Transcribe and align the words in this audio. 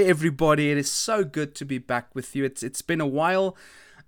Hi, 0.00 0.06
everybody. 0.06 0.70
It 0.70 0.78
is 0.78 0.90
so 0.90 1.24
good 1.24 1.54
to 1.56 1.66
be 1.66 1.76
back 1.76 2.14
with 2.14 2.34
you. 2.34 2.42
It's 2.42 2.62
it's 2.62 2.80
been 2.80 3.02
a 3.02 3.06
while. 3.06 3.54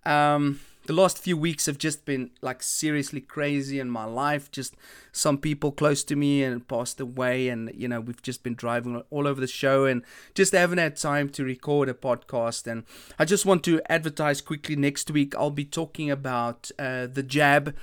Um, 0.07 0.61
the 0.87 0.95
last 0.95 1.19
few 1.19 1.37
weeks 1.37 1.67
have 1.67 1.77
just 1.77 2.07
been 2.07 2.31
like 2.41 2.63
seriously 2.63 3.21
crazy 3.21 3.79
in 3.79 3.91
my 3.91 4.07
life. 4.07 4.51
Just 4.51 4.75
some 5.13 5.37
people 5.37 5.71
close 5.71 6.03
to 6.05 6.17
me 6.17 6.43
and 6.45 6.67
passed 6.67 6.99
away, 6.99 7.49
and 7.49 7.71
you 7.75 7.89
know 7.89 8.01
we've 8.01 8.23
just 8.23 8.43
been 8.43 8.55
driving 8.55 9.03
all 9.11 9.29
over 9.29 9.39
the 9.39 9.47
show 9.47 9.85
and 9.85 10.03
just 10.35 10.55
haven't 10.55 10.79
had 10.79 10.97
time 10.97 11.29
to 11.29 11.45
record 11.45 11.91
a 11.91 11.95
podcast. 11.95 12.67
And 12.67 12.85
I 13.19 13.27
just 13.27 13.45
want 13.45 13.63
to 13.65 13.83
advertise 13.91 14.41
quickly. 14.41 14.77
Next 14.77 15.11
week 15.11 15.35
I'll 15.37 15.51
be 15.51 15.67
talking 15.67 16.11
about 16.11 16.71
uh, 16.79 17.07
the 17.07 17.23
jab. 17.23 17.77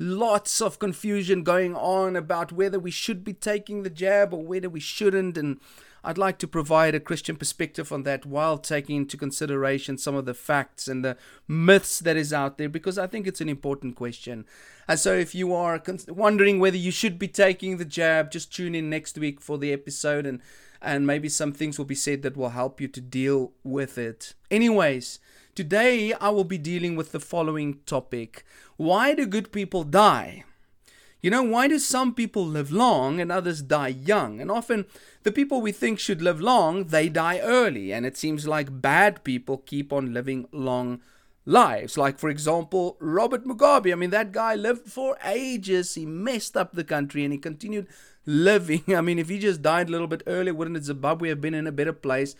Lots 0.00 0.60
of 0.60 0.80
confusion 0.80 1.44
going 1.44 1.76
on 1.76 2.16
about 2.16 2.50
whether 2.50 2.80
we 2.80 2.90
should 2.90 3.22
be 3.22 3.34
taking 3.34 3.84
the 3.84 3.90
jab 3.90 4.34
or 4.34 4.44
whether 4.44 4.68
we 4.68 4.80
shouldn't, 4.80 5.38
and 5.38 5.60
I'd 6.04 6.18
like 6.18 6.38
to 6.38 6.48
provide 6.48 6.94
a 6.94 7.00
Christian 7.00 7.36
perspective 7.36 7.92
on 7.92 8.02
that 8.02 8.26
while 8.26 8.58
taking 8.58 8.96
into 8.96 9.16
consideration 9.16 9.98
some 9.98 10.16
of 10.16 10.24
the 10.24 10.34
facts 10.34 10.88
and 10.88 11.04
the 11.04 11.16
myths 11.46 12.00
that 12.00 12.16
is 12.16 12.32
out 12.32 12.58
there 12.58 12.68
because 12.68 12.98
I 12.98 13.06
think 13.06 13.26
it's 13.26 13.40
an 13.40 13.48
important 13.48 13.94
question. 13.94 14.44
And 14.88 14.98
so 14.98 15.14
if 15.14 15.34
you 15.34 15.54
are 15.54 15.80
wondering 16.08 16.58
whether 16.58 16.76
you 16.76 16.90
should 16.90 17.18
be 17.18 17.28
taking 17.28 17.76
the 17.76 17.84
jab, 17.84 18.32
just 18.32 18.52
tune 18.52 18.74
in 18.74 18.90
next 18.90 19.16
week 19.16 19.40
for 19.40 19.58
the 19.58 19.72
episode 19.72 20.26
and 20.26 20.40
and 20.84 21.06
maybe 21.06 21.28
some 21.28 21.52
things 21.52 21.78
will 21.78 21.84
be 21.84 21.94
said 21.94 22.22
that 22.22 22.36
will 22.36 22.48
help 22.50 22.80
you 22.80 22.88
to 22.88 23.00
deal 23.00 23.52
with 23.62 23.96
it. 23.96 24.34
Anyways, 24.50 25.20
today 25.54 26.12
I 26.14 26.30
will 26.30 26.42
be 26.42 26.58
dealing 26.58 26.96
with 26.96 27.12
the 27.12 27.20
following 27.20 27.78
topic. 27.86 28.44
Why 28.76 29.14
do 29.14 29.24
good 29.26 29.52
people 29.52 29.84
die? 29.84 30.42
You 31.22 31.30
know, 31.30 31.44
why 31.44 31.68
do 31.68 31.78
some 31.78 32.14
people 32.14 32.44
live 32.44 32.72
long 32.72 33.20
and 33.20 33.30
others 33.30 33.62
die 33.62 33.88
young? 33.88 34.40
And 34.40 34.50
often 34.50 34.86
the 35.22 35.30
people 35.30 35.60
we 35.60 35.70
think 35.70 36.00
should 36.00 36.20
live 36.20 36.40
long, 36.40 36.86
they 36.86 37.08
die 37.08 37.38
early. 37.38 37.92
And 37.92 38.04
it 38.04 38.16
seems 38.16 38.48
like 38.48 38.82
bad 38.82 39.22
people 39.22 39.58
keep 39.58 39.92
on 39.92 40.12
living 40.12 40.48
long 40.50 41.00
lives. 41.46 41.96
Like, 41.96 42.18
for 42.18 42.28
example, 42.28 42.96
Robert 42.98 43.46
Mugabe. 43.46 43.92
I 43.92 43.94
mean, 43.94 44.10
that 44.10 44.32
guy 44.32 44.56
lived 44.56 44.88
for 44.88 45.16
ages. 45.24 45.94
He 45.94 46.04
messed 46.04 46.56
up 46.56 46.72
the 46.72 46.82
country 46.82 47.22
and 47.22 47.32
he 47.32 47.38
continued 47.38 47.86
living. 48.26 48.82
I 48.88 49.00
mean, 49.00 49.20
if 49.20 49.28
he 49.28 49.38
just 49.38 49.62
died 49.62 49.88
a 49.88 49.92
little 49.92 50.08
bit 50.08 50.24
earlier, 50.26 50.54
wouldn't 50.54 50.84
Zimbabwe 50.84 51.28
have 51.28 51.40
been 51.40 51.54
in 51.54 51.68
a 51.68 51.72
better 51.72 51.92
place? 51.92 52.34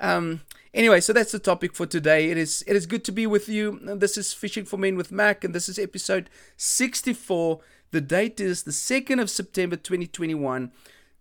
Um, 0.00 0.42
anyway, 0.74 1.00
so 1.00 1.12
that's 1.12 1.32
the 1.32 1.38
topic 1.38 1.74
for 1.74 1.86
today. 1.86 2.30
It 2.30 2.36
is 2.36 2.62
it 2.66 2.76
is 2.76 2.86
good 2.86 3.04
to 3.04 3.12
be 3.12 3.26
with 3.26 3.48
you. 3.48 3.80
This 3.82 4.16
is 4.16 4.32
Fishing 4.32 4.64
for 4.64 4.76
Men 4.76 4.96
with 4.96 5.10
Mac, 5.10 5.42
and 5.42 5.54
this 5.54 5.68
is 5.68 5.78
episode 5.78 6.30
64. 6.56 7.60
The 7.90 8.00
date 8.02 8.38
is 8.38 8.64
the 8.64 8.70
2nd 8.70 9.20
of 9.20 9.30
September 9.30 9.76
2021. 9.76 10.72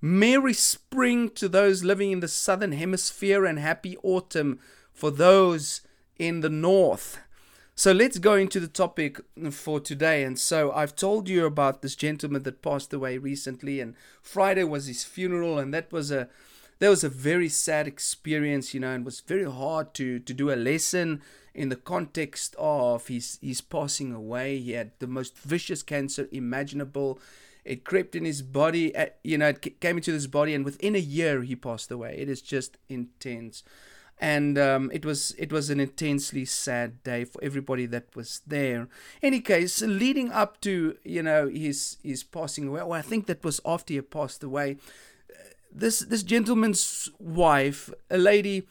Merry 0.02 0.54
spring 0.54 1.30
to 1.30 1.48
those 1.48 1.84
living 1.84 2.12
in 2.12 2.20
the 2.20 2.28
southern 2.28 2.74
hemisphere 2.74 3.46
and 3.46 3.58
happy 3.58 3.98
autumn 4.04 4.60
for 4.94 5.10
those 5.10 5.82
in 6.18 6.42
the 6.42 6.50
north. 6.50 7.20
So 7.74 7.92
let's 7.92 8.18
go 8.18 8.34
into 8.34 8.60
the 8.60 8.68
topic 8.68 9.22
for 9.52 9.80
today. 9.80 10.24
And 10.24 10.38
so 10.38 10.72
I've 10.72 10.96
told 10.96 11.30
you 11.30 11.46
about 11.46 11.82
this 11.82 11.96
gentleman 11.96 12.44
that 12.44 12.62
passed 12.62 12.92
away 12.92 13.18
recently, 13.18 13.80
and 13.80 13.96
Friday 14.22 14.64
was 14.64 14.88
his 14.88 15.04
funeral, 15.04 15.60
and 15.60 15.74
that 15.74 15.92
was 15.92 16.12
a 16.12 16.28
that 16.80 16.90
was 16.90 17.04
a 17.04 17.10
very 17.10 17.50
sad 17.50 17.88
experience, 17.88 18.74
you 18.74 18.80
know, 18.80 18.92
and 18.92 19.06
was 19.06 19.22
very 19.22 19.50
hard 19.50 19.94
to 19.96 20.20
to 20.20 20.34
do 20.34 20.52
a 20.52 20.56
lesson 20.56 21.22
in 21.58 21.70
the 21.70 21.76
context 21.76 22.56
of 22.60 23.08
his, 23.08 23.40
his 23.42 23.62
passing 23.62 24.14
away. 24.14 24.60
He 24.60 24.74
had 24.74 24.92
the 25.00 25.08
most 25.08 25.38
vicious 25.38 25.82
cancer 25.82 26.28
imaginable. 26.32 27.20
It 27.66 27.84
crept 27.84 28.16
in 28.16 28.24
his 28.24 28.44
body, 28.44 28.96
uh, 28.96 29.08
you 29.24 29.38
know, 29.38 29.50
it 29.50 29.82
came 29.82 29.98
into 29.98 30.14
his 30.14 30.28
body, 30.28 30.54
and 30.54 30.64
within 30.64 30.96
a 30.96 31.00
year 31.00 31.42
he 31.42 31.56
passed 31.56 31.92
away. 31.92 32.16
It 32.18 32.30
is 32.30 32.42
just 32.42 32.78
intense, 32.88 33.64
and 34.20 34.58
um, 34.58 34.90
it 34.94 35.04
was 35.04 35.36
it 35.38 35.52
was 35.52 35.70
an 35.70 35.80
intensely 35.80 36.46
sad 36.46 37.04
day 37.04 37.26
for 37.26 37.44
everybody 37.44 37.86
that 37.88 38.16
was 38.16 38.42
there. 38.48 38.88
Any 39.22 39.42
case, 39.42 39.82
leading 39.82 40.32
up 40.32 40.62
to 40.62 40.96
you 41.04 41.24
know 41.24 41.50
his 41.50 41.98
his 42.04 42.24
passing 42.24 42.70
away, 42.70 42.84
well, 42.84 42.94
I 42.94 43.02
think 43.02 43.26
that 43.26 43.44
was 43.44 43.60
after 43.66 43.94
he 43.94 44.02
passed 44.02 44.44
away. 44.44 44.78
This 45.72 46.00
this 46.00 46.24
gentleman's 46.24 47.10
wife, 47.20 47.90
a 48.10 48.18
lady 48.18 48.68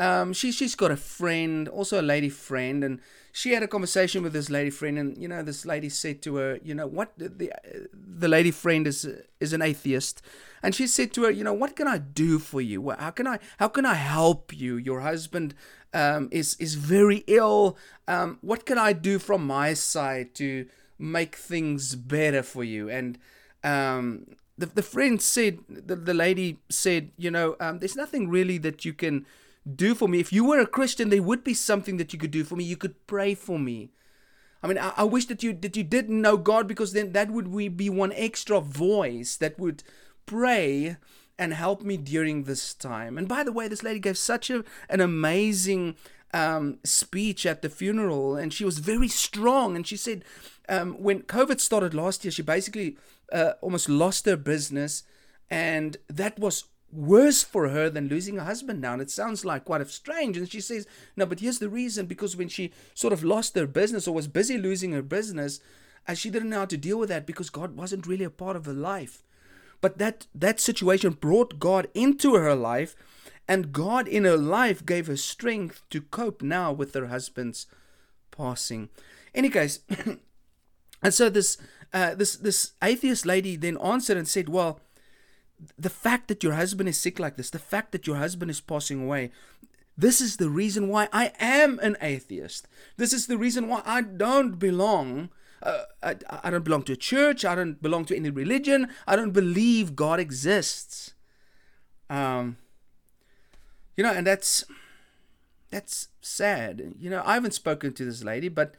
um, 0.00 0.32
she 0.32 0.50
she's 0.50 0.74
got 0.74 0.90
a 0.90 0.96
friend, 0.96 1.68
also 1.68 2.00
a 2.00 2.02
lady 2.02 2.30
friend, 2.30 2.82
and 2.82 3.00
she 3.32 3.52
had 3.52 3.62
a 3.62 3.68
conversation 3.68 4.22
with 4.22 4.32
this 4.32 4.48
lady 4.48 4.70
friend, 4.70 4.98
and 4.98 5.18
you 5.18 5.28
know 5.28 5.42
this 5.42 5.66
lady 5.66 5.90
said 5.90 6.22
to 6.22 6.36
her, 6.36 6.58
you 6.64 6.74
know 6.74 6.86
what 6.86 7.12
the 7.18 7.52
the 7.92 8.26
lady 8.26 8.50
friend 8.50 8.86
is 8.86 9.06
is 9.40 9.52
an 9.52 9.60
atheist, 9.60 10.22
and 10.62 10.74
she 10.74 10.86
said 10.86 11.12
to 11.12 11.24
her, 11.24 11.30
you 11.30 11.44
know 11.44 11.52
what 11.52 11.76
can 11.76 11.86
I 11.86 11.98
do 11.98 12.38
for 12.38 12.62
you? 12.62 12.90
How 12.98 13.10
can 13.10 13.26
I 13.26 13.40
how 13.58 13.68
can 13.68 13.84
I 13.84 13.92
help 13.94 14.58
you? 14.58 14.76
Your 14.76 15.00
husband 15.00 15.54
um, 15.92 16.30
is 16.32 16.56
is 16.58 16.76
very 16.76 17.22
ill. 17.26 17.76
Um, 18.08 18.38
what 18.40 18.64
can 18.64 18.78
I 18.78 18.94
do 18.94 19.18
from 19.18 19.46
my 19.46 19.74
side 19.74 20.34
to 20.36 20.66
make 20.98 21.36
things 21.36 21.94
better 21.94 22.42
for 22.42 22.64
you? 22.64 22.88
And 22.88 23.18
um, 23.62 24.28
the 24.60 24.66
the 24.66 24.82
friend 24.82 25.20
said 25.20 25.58
the 25.68 25.96
the 25.96 26.14
lady 26.14 26.58
said, 26.68 27.10
you 27.16 27.30
know, 27.30 27.56
um, 27.60 27.78
there's 27.78 27.96
nothing 27.96 28.28
really 28.28 28.58
that 28.58 28.84
you 28.84 28.92
can 28.92 29.26
do 29.64 29.94
for 29.94 30.08
me. 30.08 30.20
If 30.20 30.32
you 30.32 30.44
were 30.44 30.60
a 30.60 30.66
Christian, 30.66 31.08
there 31.08 31.22
would 31.22 31.44
be 31.44 31.54
something 31.54 31.96
that 31.96 32.12
you 32.12 32.18
could 32.18 32.30
do 32.30 32.44
for 32.44 32.56
me. 32.56 32.64
You 32.64 32.76
could 32.76 33.06
pray 33.06 33.34
for 33.34 33.58
me. 33.58 33.90
I 34.62 34.66
mean, 34.68 34.78
I, 34.78 34.92
I 34.96 35.04
wish 35.04 35.26
that 35.26 35.42
you 35.42 35.52
that 35.52 35.76
you 35.76 35.84
didn't 35.84 36.20
know 36.20 36.36
God 36.36 36.68
because 36.68 36.92
then 36.92 37.12
that 37.12 37.30
would 37.30 37.50
be 37.76 37.90
one 37.90 38.12
extra 38.12 38.60
voice 38.60 39.36
that 39.36 39.58
would 39.58 39.82
pray 40.26 40.96
and 41.38 41.54
help 41.54 41.82
me 41.82 41.96
during 41.96 42.44
this 42.44 42.74
time. 42.74 43.16
And 43.16 43.26
by 43.26 43.42
the 43.42 43.52
way, 43.52 43.66
this 43.66 43.82
lady 43.82 43.98
gave 43.98 44.18
such 44.18 44.50
a, 44.50 44.62
an 44.90 45.00
amazing 45.00 45.96
um, 46.34 46.78
speech 46.84 47.46
at 47.46 47.62
the 47.62 47.70
funeral, 47.70 48.36
and 48.36 48.52
she 48.52 48.64
was 48.64 48.78
very 48.78 49.08
strong. 49.08 49.74
And 49.74 49.86
she 49.86 49.96
said, 49.96 50.22
um, 50.68 50.92
when 51.02 51.22
COVID 51.22 51.58
started 51.58 51.94
last 51.94 52.24
year, 52.24 52.30
she 52.30 52.42
basically 52.42 52.96
uh, 53.32 53.52
almost 53.60 53.88
lost 53.88 54.26
her 54.26 54.36
business, 54.36 55.02
and 55.48 55.96
that 56.08 56.38
was 56.38 56.64
worse 56.92 57.42
for 57.42 57.68
her 57.68 57.88
than 57.88 58.08
losing 58.08 58.36
her 58.36 58.44
husband 58.44 58.80
now. 58.80 58.94
And 58.94 59.02
it 59.02 59.10
sounds 59.10 59.44
like 59.44 59.64
quite 59.64 59.86
strange. 59.88 60.36
And 60.36 60.50
she 60.50 60.60
says, 60.60 60.86
no, 61.16 61.26
but 61.26 61.40
here's 61.40 61.58
the 61.58 61.68
reason 61.68 62.06
because 62.06 62.36
when 62.36 62.48
she 62.48 62.72
sort 62.94 63.12
of 63.12 63.22
lost 63.24 63.54
her 63.54 63.66
business 63.66 64.08
or 64.08 64.14
was 64.14 64.28
busy 64.28 64.58
losing 64.58 64.92
her 64.92 65.02
business, 65.02 65.60
and 66.06 66.18
she 66.18 66.30
didn't 66.30 66.50
know 66.50 66.60
how 66.60 66.64
to 66.64 66.76
deal 66.76 66.98
with 66.98 67.08
that 67.10 67.26
because 67.26 67.50
God 67.50 67.76
wasn't 67.76 68.06
really 68.06 68.24
a 68.24 68.30
part 68.30 68.56
of 68.56 68.66
her 68.66 68.72
life. 68.72 69.22
But 69.80 69.98
that 69.98 70.26
that 70.34 70.60
situation 70.60 71.12
brought 71.12 71.58
God 71.58 71.88
into 71.94 72.34
her 72.34 72.54
life, 72.54 72.94
and 73.48 73.72
God 73.72 74.06
in 74.06 74.24
her 74.24 74.36
life 74.36 74.84
gave 74.84 75.06
her 75.06 75.16
strength 75.16 75.82
to 75.90 76.00
cope 76.00 76.42
now 76.42 76.72
with 76.72 76.92
her 76.94 77.06
husband's 77.06 77.66
passing. 78.30 78.90
Any 79.34 79.48
case, 79.48 79.80
and 81.02 81.14
so 81.14 81.30
this 81.30 81.56
uh, 81.92 82.14
this 82.14 82.36
this 82.36 82.72
atheist 82.82 83.26
lady 83.26 83.56
then 83.56 83.78
answered 83.78 84.16
and 84.16 84.28
said, 84.28 84.48
"Well." 84.48 84.80
the 85.78 85.90
fact 85.90 86.28
that 86.28 86.42
your 86.42 86.54
husband 86.54 86.88
is 86.88 86.96
sick 86.96 87.18
like 87.18 87.36
this, 87.36 87.50
the 87.50 87.58
fact 87.58 87.92
that 87.92 88.06
your 88.06 88.16
husband 88.16 88.50
is 88.50 88.62
passing 88.62 89.02
away, 89.02 89.30
this 89.96 90.20
is 90.20 90.38
the 90.38 90.48
reason 90.48 90.88
why 90.88 91.08
I 91.12 91.32
am 91.38 91.78
an 91.80 91.96
atheist. 92.00 92.66
This 92.96 93.12
is 93.12 93.26
the 93.26 93.36
reason 93.36 93.68
why 93.68 93.82
I 93.84 94.00
don't 94.00 94.58
belong. 94.58 95.28
Uh, 95.62 95.82
I, 96.02 96.16
I 96.42 96.50
don't 96.50 96.64
belong 96.64 96.84
to 96.84 96.94
a 96.94 96.96
church. 96.96 97.44
I 97.44 97.54
don't 97.54 97.82
belong 97.82 98.06
to 98.06 98.16
any 98.16 98.30
religion. 98.30 98.88
I 99.06 99.14
don't 99.14 99.32
believe 99.32 99.94
God 99.94 100.18
exists. 100.18 101.12
Um, 102.08 102.56
you 103.96 104.02
know, 104.02 104.12
and 104.12 104.26
that's 104.26 104.64
that's 105.70 106.08
sad. 106.22 106.94
You 106.98 107.10
know, 107.10 107.22
I 107.26 107.34
haven't 107.34 107.52
spoken 107.52 107.92
to 107.92 108.04
this 108.04 108.24
lady, 108.24 108.48
but 108.48 108.74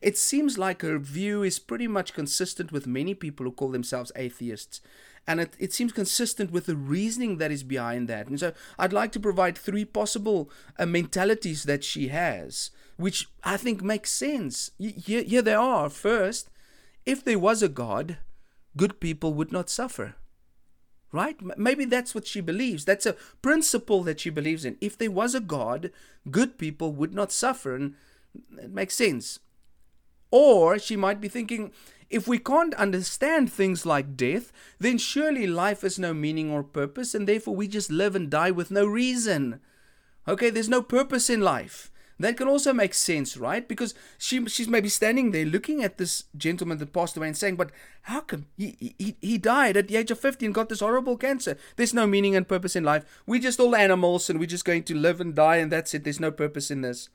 it 0.00 0.18
seems 0.18 0.58
like 0.58 0.82
her 0.82 0.98
view 0.98 1.42
is 1.42 1.58
pretty 1.58 1.86
much 1.86 2.14
consistent 2.14 2.72
with 2.72 2.86
many 2.86 3.14
people 3.14 3.44
who 3.44 3.52
call 3.52 3.70
themselves 3.70 4.12
atheists 4.16 4.80
and 5.26 5.40
it, 5.40 5.54
it 5.58 5.72
seems 5.72 5.92
consistent 5.92 6.50
with 6.50 6.66
the 6.66 6.76
reasoning 6.76 7.38
that 7.38 7.50
is 7.50 7.62
behind 7.62 8.08
that. 8.08 8.28
And 8.28 8.38
so 8.38 8.52
I'd 8.78 8.92
like 8.92 9.12
to 9.12 9.20
provide 9.20 9.56
three 9.56 9.84
possible 9.84 10.50
uh, 10.78 10.86
mentalities 10.86 11.64
that 11.64 11.82
she 11.82 12.08
has, 12.08 12.70
which 12.96 13.28
I 13.42 13.56
think 13.56 13.82
makes 13.82 14.10
sense. 14.10 14.70
Here, 14.78 15.22
here 15.22 15.42
they 15.42 15.54
are. 15.54 15.88
First, 15.88 16.50
if 17.06 17.24
there 17.24 17.38
was 17.38 17.62
a 17.62 17.68
God, 17.68 18.18
good 18.76 19.00
people 19.00 19.32
would 19.34 19.52
not 19.52 19.70
suffer. 19.70 20.16
Right? 21.10 21.36
Maybe 21.56 21.84
that's 21.84 22.12
what 22.14 22.26
she 22.26 22.40
believes. 22.40 22.84
That's 22.84 23.06
a 23.06 23.16
principle 23.40 24.02
that 24.02 24.18
she 24.18 24.30
believes 24.30 24.64
in. 24.64 24.76
If 24.80 24.98
there 24.98 25.12
was 25.12 25.34
a 25.34 25.40
God, 25.40 25.92
good 26.28 26.58
people 26.58 26.92
would 26.92 27.14
not 27.14 27.30
suffer. 27.30 27.76
And 27.76 27.94
it 28.58 28.72
makes 28.72 28.96
sense. 28.96 29.38
Or 30.36 30.80
she 30.80 30.96
might 30.96 31.20
be 31.20 31.28
thinking, 31.28 31.70
if 32.10 32.26
we 32.26 32.40
can't 32.40 32.74
understand 32.74 33.52
things 33.52 33.86
like 33.86 34.16
death, 34.16 34.50
then 34.80 34.98
surely 34.98 35.46
life 35.46 35.82
has 35.82 35.96
no 35.96 36.12
meaning 36.12 36.50
or 36.50 36.64
purpose, 36.64 37.14
and 37.14 37.28
therefore 37.28 37.54
we 37.54 37.68
just 37.68 37.88
live 37.88 38.16
and 38.16 38.28
die 38.30 38.50
with 38.50 38.72
no 38.72 38.84
reason. 38.84 39.60
Okay, 40.26 40.50
there's 40.50 40.68
no 40.68 40.82
purpose 40.82 41.30
in 41.30 41.40
life. 41.40 41.92
That 42.18 42.36
can 42.36 42.48
also 42.48 42.72
make 42.72 42.94
sense, 42.94 43.36
right? 43.36 43.68
Because 43.68 43.94
she 44.18 44.44
she's 44.46 44.66
maybe 44.66 44.88
standing 44.88 45.30
there 45.30 45.46
looking 45.46 45.84
at 45.84 45.98
this 45.98 46.24
gentleman 46.36 46.78
that 46.78 46.92
passed 46.92 47.16
away 47.16 47.28
and 47.28 47.36
saying, 47.36 47.54
"But 47.54 47.70
how 48.02 48.20
come 48.20 48.46
he 48.56 48.94
he, 48.98 49.16
he 49.20 49.38
died 49.38 49.76
at 49.76 49.86
the 49.86 49.96
age 49.96 50.10
of 50.10 50.18
50 50.18 50.46
and 50.46 50.54
got 50.54 50.68
this 50.68 50.80
horrible 50.80 51.16
cancer? 51.16 51.56
There's 51.76 51.94
no 51.94 52.08
meaning 52.08 52.34
and 52.34 52.48
purpose 52.48 52.74
in 52.74 52.82
life. 52.82 53.04
We're 53.24 53.46
just 53.48 53.60
all 53.60 53.76
animals 53.76 54.28
and 54.28 54.40
we're 54.40 54.54
just 54.56 54.64
going 54.64 54.82
to 54.84 54.96
live 54.96 55.20
and 55.20 55.32
die 55.32 55.58
and 55.58 55.70
that's 55.70 55.94
it. 55.94 56.02
There's 56.02 56.18
no 56.18 56.32
purpose 56.32 56.72
in 56.72 56.80
this." 56.80 57.08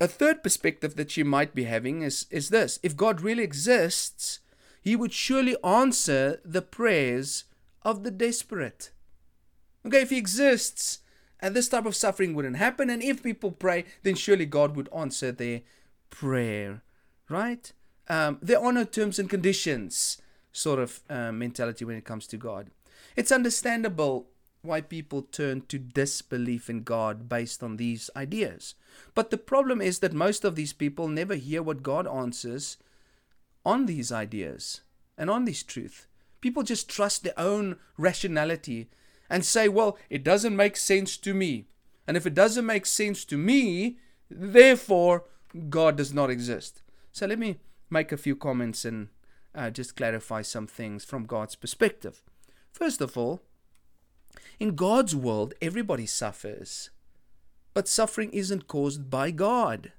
A 0.00 0.06
third 0.06 0.42
perspective 0.42 0.96
that 0.96 1.10
she 1.10 1.22
might 1.22 1.54
be 1.54 1.64
having 1.64 2.02
is 2.02 2.26
is 2.30 2.50
this: 2.50 2.78
if 2.82 2.96
God 2.96 3.20
really 3.20 3.42
exists, 3.42 4.40
he 4.80 4.96
would 4.96 5.12
surely 5.12 5.56
answer 5.64 6.40
the 6.44 6.62
prayers 6.62 7.44
of 7.82 8.02
the 8.02 8.10
desperate. 8.10 8.90
Okay, 9.86 10.02
if 10.02 10.10
he 10.10 10.18
exists, 10.18 11.00
and 11.40 11.54
this 11.54 11.68
type 11.68 11.86
of 11.86 11.96
suffering 11.96 12.34
wouldn't 12.34 12.56
happen. 12.56 12.90
And 12.90 13.02
if 13.02 13.22
people 13.22 13.52
pray, 13.52 13.84
then 14.02 14.16
surely 14.16 14.46
God 14.46 14.76
would 14.76 14.88
answer 14.94 15.32
their 15.32 15.62
prayer, 16.10 16.82
right? 17.28 17.72
Um, 18.08 18.38
there 18.42 18.60
are 18.60 18.72
no 18.72 18.84
terms 18.84 19.18
and 19.18 19.30
conditions 19.30 20.20
sort 20.52 20.78
of 20.78 21.00
uh, 21.10 21.32
mentality 21.32 21.84
when 21.84 21.96
it 21.96 22.04
comes 22.04 22.26
to 22.28 22.36
God. 22.36 22.70
It's 23.14 23.32
understandable 23.32 24.28
why 24.66 24.80
people 24.80 25.22
turn 25.22 25.62
to 25.68 25.78
disbelief 25.78 26.68
in 26.68 26.82
God 26.82 27.28
based 27.28 27.62
on 27.62 27.76
these 27.76 28.10
ideas. 28.16 28.74
But 29.14 29.30
the 29.30 29.38
problem 29.38 29.80
is 29.80 30.00
that 30.00 30.12
most 30.12 30.44
of 30.44 30.56
these 30.56 30.72
people 30.72 31.08
never 31.08 31.34
hear 31.34 31.62
what 31.62 31.82
God 31.82 32.06
answers 32.06 32.76
on 33.64 33.86
these 33.86 34.12
ideas 34.12 34.82
and 35.16 35.30
on 35.30 35.44
this 35.44 35.62
truth. 35.62 36.06
People 36.40 36.62
just 36.62 36.88
trust 36.88 37.24
their 37.24 37.38
own 37.38 37.76
rationality 37.96 38.88
and 39.28 39.44
say, 39.44 39.68
well, 39.68 39.98
it 40.10 40.22
doesn't 40.22 40.54
make 40.54 40.76
sense 40.76 41.16
to 41.18 41.34
me. 41.34 41.66
And 42.06 42.16
if 42.16 42.26
it 42.26 42.34
doesn't 42.34 42.66
make 42.66 42.86
sense 42.86 43.24
to 43.24 43.36
me, 43.36 43.98
therefore, 44.30 45.24
God 45.68 45.96
does 45.96 46.12
not 46.12 46.30
exist. 46.30 46.82
So 47.12 47.26
let 47.26 47.38
me 47.38 47.58
make 47.90 48.12
a 48.12 48.16
few 48.16 48.36
comments 48.36 48.84
and 48.84 49.08
uh, 49.54 49.70
just 49.70 49.96
clarify 49.96 50.42
some 50.42 50.66
things 50.66 51.04
from 51.04 51.24
God's 51.24 51.56
perspective. 51.56 52.22
First 52.72 53.00
of 53.00 53.16
all, 53.16 53.40
in 54.58 54.74
God's 54.74 55.14
world, 55.14 55.54
everybody 55.60 56.06
suffers. 56.06 56.90
But 57.74 57.88
suffering 57.88 58.30
isn't 58.30 58.68
caused 58.68 59.10
by 59.10 59.30
God. 59.30 59.92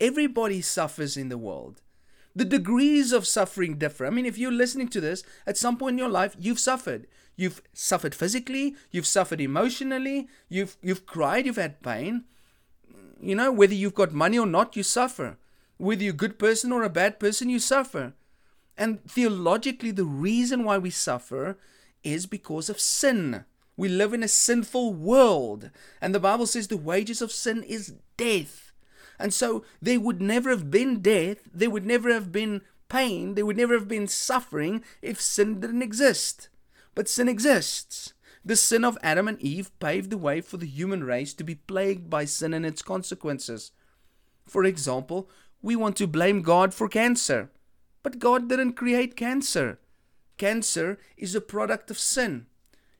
Everybody 0.00 0.60
suffers 0.60 1.16
in 1.16 1.28
the 1.28 1.38
world. 1.38 1.82
The 2.34 2.44
degrees 2.46 3.12
of 3.12 3.26
suffering 3.26 3.76
differ. 3.76 4.06
I 4.06 4.10
mean, 4.10 4.24
if 4.24 4.38
you're 4.38 4.50
listening 4.50 4.88
to 4.88 5.00
this, 5.00 5.22
at 5.46 5.58
some 5.58 5.76
point 5.76 5.94
in 5.94 5.98
your 5.98 6.08
life, 6.08 6.34
you've 6.38 6.58
suffered. 6.58 7.06
You've 7.36 7.62
suffered 7.72 8.14
physically, 8.14 8.74
you've 8.90 9.06
suffered 9.06 9.40
emotionally, 9.40 10.28
you've 10.48 10.76
you've 10.82 11.06
cried, 11.06 11.46
you've 11.46 11.56
had 11.56 11.82
pain. 11.82 12.24
You 13.20 13.34
know, 13.34 13.52
whether 13.52 13.74
you've 13.74 13.94
got 13.94 14.12
money 14.12 14.38
or 14.38 14.46
not, 14.46 14.76
you 14.76 14.82
suffer. 14.82 15.38
Whether 15.78 16.04
you're 16.04 16.14
a 16.14 16.16
good 16.16 16.38
person 16.38 16.72
or 16.72 16.82
a 16.82 16.90
bad 16.90 17.18
person, 17.18 17.48
you 17.48 17.58
suffer. 17.58 18.14
And 18.76 19.04
theologically, 19.04 19.90
the 19.90 20.04
reason 20.04 20.64
why 20.64 20.78
we 20.78 20.90
suffer 20.90 21.58
is 22.04 22.26
because 22.26 22.68
of 22.68 22.80
sin. 22.80 23.44
We 23.76 23.88
live 23.88 24.12
in 24.12 24.22
a 24.22 24.28
sinful 24.28 24.92
world, 24.92 25.70
and 26.00 26.14
the 26.14 26.20
Bible 26.20 26.46
says 26.46 26.68
the 26.68 26.76
wages 26.76 27.22
of 27.22 27.32
sin 27.32 27.62
is 27.62 27.94
death. 28.16 28.72
And 29.18 29.32
so 29.32 29.64
there 29.80 30.00
would 30.00 30.20
never 30.20 30.50
have 30.50 30.70
been 30.70 31.00
death, 31.00 31.48
there 31.52 31.70
would 31.70 31.86
never 31.86 32.12
have 32.12 32.32
been 32.32 32.62
pain, 32.88 33.34
there 33.34 33.46
would 33.46 33.56
never 33.56 33.74
have 33.74 33.88
been 33.88 34.08
suffering 34.08 34.84
if 35.00 35.20
sin 35.20 35.60
didn't 35.60 35.82
exist. 35.82 36.48
But 36.94 37.08
sin 37.08 37.28
exists. 37.28 38.12
The 38.44 38.56
sin 38.56 38.84
of 38.84 38.98
Adam 39.02 39.28
and 39.28 39.40
Eve 39.40 39.70
paved 39.78 40.10
the 40.10 40.18
way 40.18 40.40
for 40.40 40.56
the 40.56 40.66
human 40.66 41.04
race 41.04 41.32
to 41.34 41.44
be 41.44 41.54
plagued 41.54 42.10
by 42.10 42.24
sin 42.24 42.52
and 42.52 42.66
its 42.66 42.82
consequences. 42.82 43.70
For 44.44 44.64
example, 44.64 45.30
we 45.62 45.76
want 45.76 45.96
to 45.96 46.06
blame 46.06 46.42
God 46.42 46.74
for 46.74 46.88
cancer. 46.88 47.50
But 48.02 48.18
God 48.18 48.48
didn't 48.48 48.72
create 48.72 49.16
cancer. 49.16 49.78
Cancer 50.38 50.98
is 51.16 51.34
a 51.34 51.40
product 51.40 51.90
of 51.90 51.98
sin. 51.98 52.46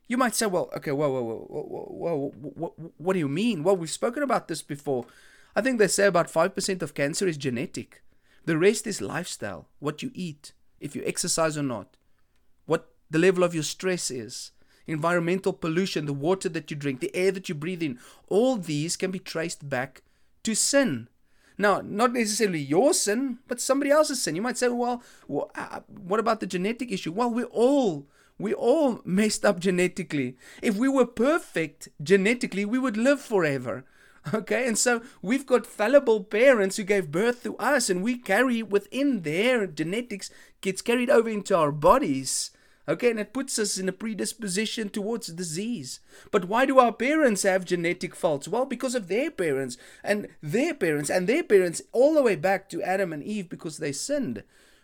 You 0.09 0.17
might 0.17 0.35
say, 0.35 0.47
well, 0.47 0.71
okay, 0.77 0.93
whoa, 0.93 1.11
whoa, 1.11 1.23
whoa, 1.23 1.47
whoa, 1.49 2.17
whoa, 2.17 2.51
what, 2.55 2.73
what 2.99 3.13
do 3.15 3.19
you 3.19 3.29
mean? 3.29 3.63
Well, 3.63 3.77
we've 3.77 3.91
spoken 3.91 4.23
about 4.23 4.49
this 4.49 4.63
before. 4.63 5.07
I 5.55 5.61
think 5.61 5.79
they 5.79 5.89
say 5.89 6.07
about 6.07 6.33
5% 6.33 6.83
of 6.83 6.95
cancer 6.95 7.27
is 7.27 7.37
genetic. 7.37 8.03
The 8.45 8.59
rest 8.59 8.87
is 8.87 9.01
lifestyle, 9.01 9.69
what 9.79 10.03
you 10.03 10.11
eat, 10.15 10.53
if 10.81 10.97
you 10.97 11.03
exercise 11.05 11.57
or 11.57 11.63
not, 11.63 11.97
what 12.67 12.91
the 13.11 13.19
level 13.19 13.45
of 13.45 13.55
your 13.55 13.63
stress 13.63 14.11
is, 14.11 14.51
environmental 14.87 15.53
pollution, 15.53 16.07
the 16.07 16.13
water 16.13 16.49
that 16.49 16.71
you 16.71 16.77
drink, 16.77 17.01
the 17.01 17.15
air 17.15 17.31
that 17.33 17.49
you 17.49 17.55
breathe 17.55 17.83
in. 17.83 17.99
All 18.29 18.57
these 18.57 18.97
can 18.97 19.11
be 19.11 19.19
traced 19.19 19.69
back 19.69 20.03
to 20.43 20.55
sin. 20.55 21.09
Now, 21.59 21.83
not 21.85 22.13
necessarily 22.13 22.61
your 22.61 22.95
sin, 22.95 23.39
but 23.49 23.61
somebody 23.61 23.91
else's 23.91 24.23
sin. 24.23 24.37
You 24.37 24.43
might 24.43 24.59
say, 24.59 24.69
well, 24.69 25.03
uh, 25.55 25.81
what 25.87 26.21
about 26.21 26.41
the 26.41 26.47
genetic 26.47 26.91
issue? 26.91 27.13
Well, 27.13 27.31
we 27.31 27.45
all 27.45 28.07
we 28.39 28.55
all 28.55 29.01
messed 29.05 29.45
up 29.45 29.61
genetically. 29.61 30.37
If 30.63 30.77
we 30.77 30.89
were 30.89 31.07
perfect 31.07 31.89
genetically, 32.03 32.65
we 32.65 32.79
would 32.79 32.97
live 32.97 33.21
forever. 33.21 33.85
Okay, 34.33 34.69
and 34.69 34.79
so 34.79 35.03
we've 35.21 35.47
got 35.47 35.67
fallible 35.67 36.23
parents 36.23 36.77
who 36.77 36.85
gave 36.85 37.11
birth 37.11 37.43
to 37.43 37.57
us, 37.57 37.91
and 37.91 38.05
we 38.05 38.17
carry 38.17 38.63
within 38.63 39.23
their 39.23 39.67
genetics 39.67 40.31
gets 40.61 40.81
carried 40.81 41.11
over 41.11 41.29
into 41.29 41.57
our 41.57 41.73
bodies. 41.73 42.53
Okay, 42.89 43.11
and 43.11 43.21
it 43.21 43.33
puts 43.33 43.59
us 43.61 43.79
in 43.79 43.89
a 43.89 43.93
predisposition 43.93 44.89
towards 44.89 45.29
disease. 45.29 46.01
But 46.33 46.47
why 46.47 46.67
do 46.67 46.81
our 46.81 46.93
parents 46.93 47.45
have 47.45 47.65
genetic 47.65 48.17
faults? 48.17 48.49
Well, 48.49 48.65
because 48.65 48.97
of 48.97 49.07
their 49.07 49.31
parents 49.31 49.77
and 50.03 50.27
their 50.43 50.75
parents 50.75 51.09
and 51.09 51.29
their 51.29 51.45
parents, 51.45 51.83
all 51.93 52.15
the 52.15 52.23
way 52.23 52.35
back 52.35 52.69
to 52.71 52.83
Adam 52.83 53.13
and 53.13 53.23
Eve 53.23 53.49
because 53.49 53.79
they 53.79 53.93
sinned. 53.93 54.43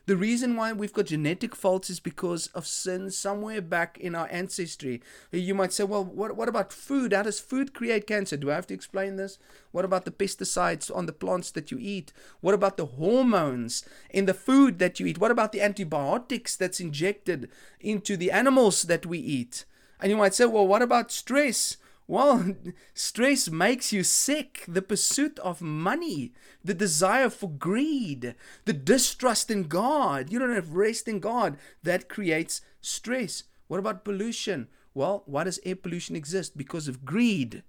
The 0.09 0.17
reason 0.17 0.57
why 0.57 0.73
we've 0.73 0.95
got 0.95 1.05
genetic 1.05 1.55
faults 1.55 1.91
is 1.91 2.01
because 2.01 2.47
of 2.55 2.67
sin 2.67 3.11
somewhere 3.11 3.61
back 3.61 3.99
in 3.99 4.15
our 4.15 4.27
ancestry. 4.31 5.03
You 5.31 5.55
might 5.55 5.71
say, 5.75 5.85
well, 5.85 6.03
what, 6.03 6.35
what 6.35 6.49
about 6.49 6.73
food? 6.73 7.13
How 7.13 7.25
does 7.25 7.41
food 7.41 7.75
create 7.75 8.07
cancer? 8.07 8.39
Do 8.39 8.51
I 8.51 8.55
have 8.55 8.67
to 8.69 8.75
explain 8.75 9.17
this? 9.17 9.39
What 9.71 9.85
about 9.85 10.07
the 10.07 10.11
pesticides 10.11 10.91
on 10.97 11.05
the 11.05 11.13
plants 11.13 11.51
that 11.51 11.71
you 11.71 11.77
eat? 11.79 12.15
What 12.41 12.55
about 12.55 12.79
the 12.79 12.87
hormones 12.87 13.85
in 14.09 14.25
the 14.25 14.33
food 14.33 14.79
that 14.79 14.99
you 14.99 15.05
eat? 15.05 15.19
What 15.19 15.31
about 15.31 15.53
the 15.53 15.61
antibiotics 15.61 16.57
that's 16.57 16.81
injected 16.81 17.51
into 17.79 18.17
the 18.17 18.31
animals 18.31 18.85
that 18.85 19.05
we 19.05 19.19
eat? 19.19 19.67
And 20.01 20.11
you 20.11 20.17
might 20.17 20.33
say, 20.33 20.47
well, 20.47 20.67
what 20.67 20.81
about 20.81 21.13
stress? 21.13 21.77
Well, 22.09 22.57
stress 22.95 23.51
makes 23.51 23.93
you 23.93 24.03
sick. 24.03 24.65
The 24.67 24.83
pursuit 24.83 25.39
of 25.41 25.61
money, 25.61 26.33
the 26.65 26.75
desire 26.75 27.29
for 27.29 27.51
greed, 27.51 28.35
the 28.65 28.73
distrust 28.73 29.51
in 29.51 29.65
God. 29.65 30.33
You 30.33 30.39
don't 30.39 30.55
have 30.55 30.75
rest 30.75 31.07
in 31.07 31.21
God. 31.21 31.59
That 31.83 32.09
creates 32.09 32.63
stress. 32.81 33.45
What 33.69 33.79
about 33.79 34.05
pollution? 34.05 34.69
Well, 34.95 35.23
why 35.27 35.45
does 35.45 35.61
air 35.65 35.77
pollution 35.77 36.17
exist? 36.17 36.57
Because 36.57 36.89
of 36.89 37.05
greed. 37.05 37.63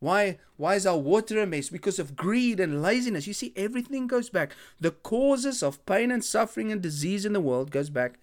Why, 0.00 0.38
why 0.56 0.74
is 0.74 0.86
our 0.86 0.98
water 0.98 1.40
a 1.40 1.46
mess? 1.46 1.68
Because 1.68 1.98
of 2.00 2.16
greed 2.16 2.58
and 2.58 2.82
laziness. 2.82 3.26
You 3.26 3.34
see, 3.34 3.52
everything 3.54 4.08
goes 4.08 4.30
back. 4.30 4.52
The 4.80 4.90
causes 4.90 5.62
of 5.62 5.84
pain 5.86 6.10
and 6.10 6.24
suffering 6.24 6.72
and 6.72 6.80
disease 6.80 7.24
in 7.24 7.34
the 7.34 7.40
world 7.40 7.70
goes 7.70 7.90
back 7.90 8.18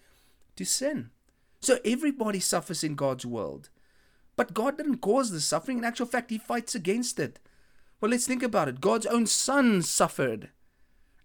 to 0.56 0.64
sin. 0.66 1.10
So 1.60 1.78
everybody 1.84 2.40
suffers 2.40 2.84
in 2.84 2.96
God's 2.96 3.24
world. 3.24 3.70
But 4.40 4.54
God 4.54 4.78
didn't 4.78 5.02
cause 5.02 5.30
the 5.30 5.38
suffering. 5.38 5.76
In 5.76 5.84
actual 5.84 6.06
fact, 6.06 6.30
He 6.30 6.38
fights 6.38 6.74
against 6.74 7.20
it. 7.20 7.38
Well, 8.00 8.10
let's 8.10 8.26
think 8.26 8.42
about 8.42 8.68
it. 8.68 8.80
God's 8.80 9.04
own 9.04 9.26
Son 9.26 9.82
suffered. 9.82 10.48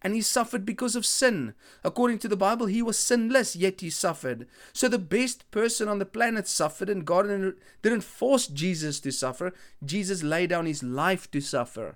And 0.02 0.14
he 0.14 0.22
suffered 0.22 0.66
because 0.66 0.98
of 0.98 1.06
sin. 1.06 1.54
According 1.82 2.20
to 2.20 2.28
the 2.28 2.36
Bible, 2.36 2.66
he 2.66 2.82
was 2.82 3.00
sinless, 3.00 3.56
yet 3.56 3.80
he 3.80 3.90
suffered. 3.90 4.48
So 4.74 4.90
the 4.90 5.00
best 5.00 5.50
person 5.50 5.88
on 5.88 6.00
the 6.00 6.06
planet 6.06 6.46
suffered, 6.46 6.90
and 6.90 7.06
God 7.06 7.54
didn't 7.82 8.04
force 8.04 8.48
Jesus 8.48 9.00
to 9.00 9.14
suffer. 9.14 9.54
Jesus 9.82 10.22
laid 10.22 10.50
down 10.50 10.66
his 10.66 10.84
life 10.84 11.32
to 11.32 11.40
suffer 11.40 11.96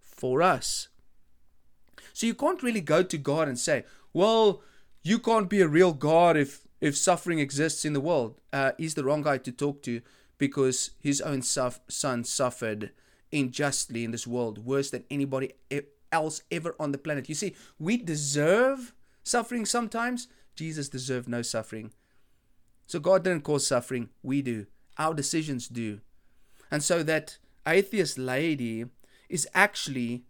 for 0.00 0.42
us. 0.42 0.88
So 2.12 2.26
you 2.26 2.34
can't 2.34 2.64
really 2.64 2.80
go 2.80 3.04
to 3.04 3.18
God 3.18 3.46
and 3.46 3.56
say, 3.56 3.84
well, 4.12 4.62
you 5.04 5.20
can't 5.20 5.48
be 5.48 5.60
a 5.60 5.68
real 5.68 5.92
God 5.92 6.36
if, 6.36 6.66
if 6.80 6.96
suffering 6.96 7.38
exists 7.38 7.84
in 7.84 7.92
the 7.92 8.00
world. 8.00 8.34
Uh, 8.52 8.72
he's 8.78 8.94
the 8.94 9.04
wrong 9.04 9.22
guy 9.22 9.38
to 9.38 9.52
talk 9.52 9.80
to 9.84 10.02
because 10.40 10.92
his 10.98 11.20
own 11.20 11.42
son 11.42 12.24
suffered 12.24 12.90
unjustly 13.30 14.04
in 14.04 14.10
this 14.10 14.26
world, 14.26 14.64
worse 14.64 14.90
than 14.90 15.04
anybody 15.10 15.52
else 16.10 16.42
ever 16.50 16.74
on 16.80 16.92
the 16.92 16.98
planet. 16.98 17.28
You 17.28 17.34
see, 17.34 17.54
we 17.78 17.98
deserve 17.98 18.94
suffering 19.22 19.66
sometimes. 19.66 20.28
Jesus 20.56 20.88
deserved 20.88 21.28
no 21.28 21.42
suffering. 21.42 21.92
So 22.86 22.98
God 22.98 23.22
didn't 23.22 23.44
cause 23.44 23.66
suffering, 23.66 24.08
we 24.22 24.40
do. 24.40 24.66
Our 24.96 25.12
decisions 25.12 25.68
do. 25.68 26.00
And 26.70 26.82
so 26.82 27.02
that 27.02 27.36
atheist 27.66 28.16
lady 28.16 28.86
is 29.28 29.46
actually 29.52 30.24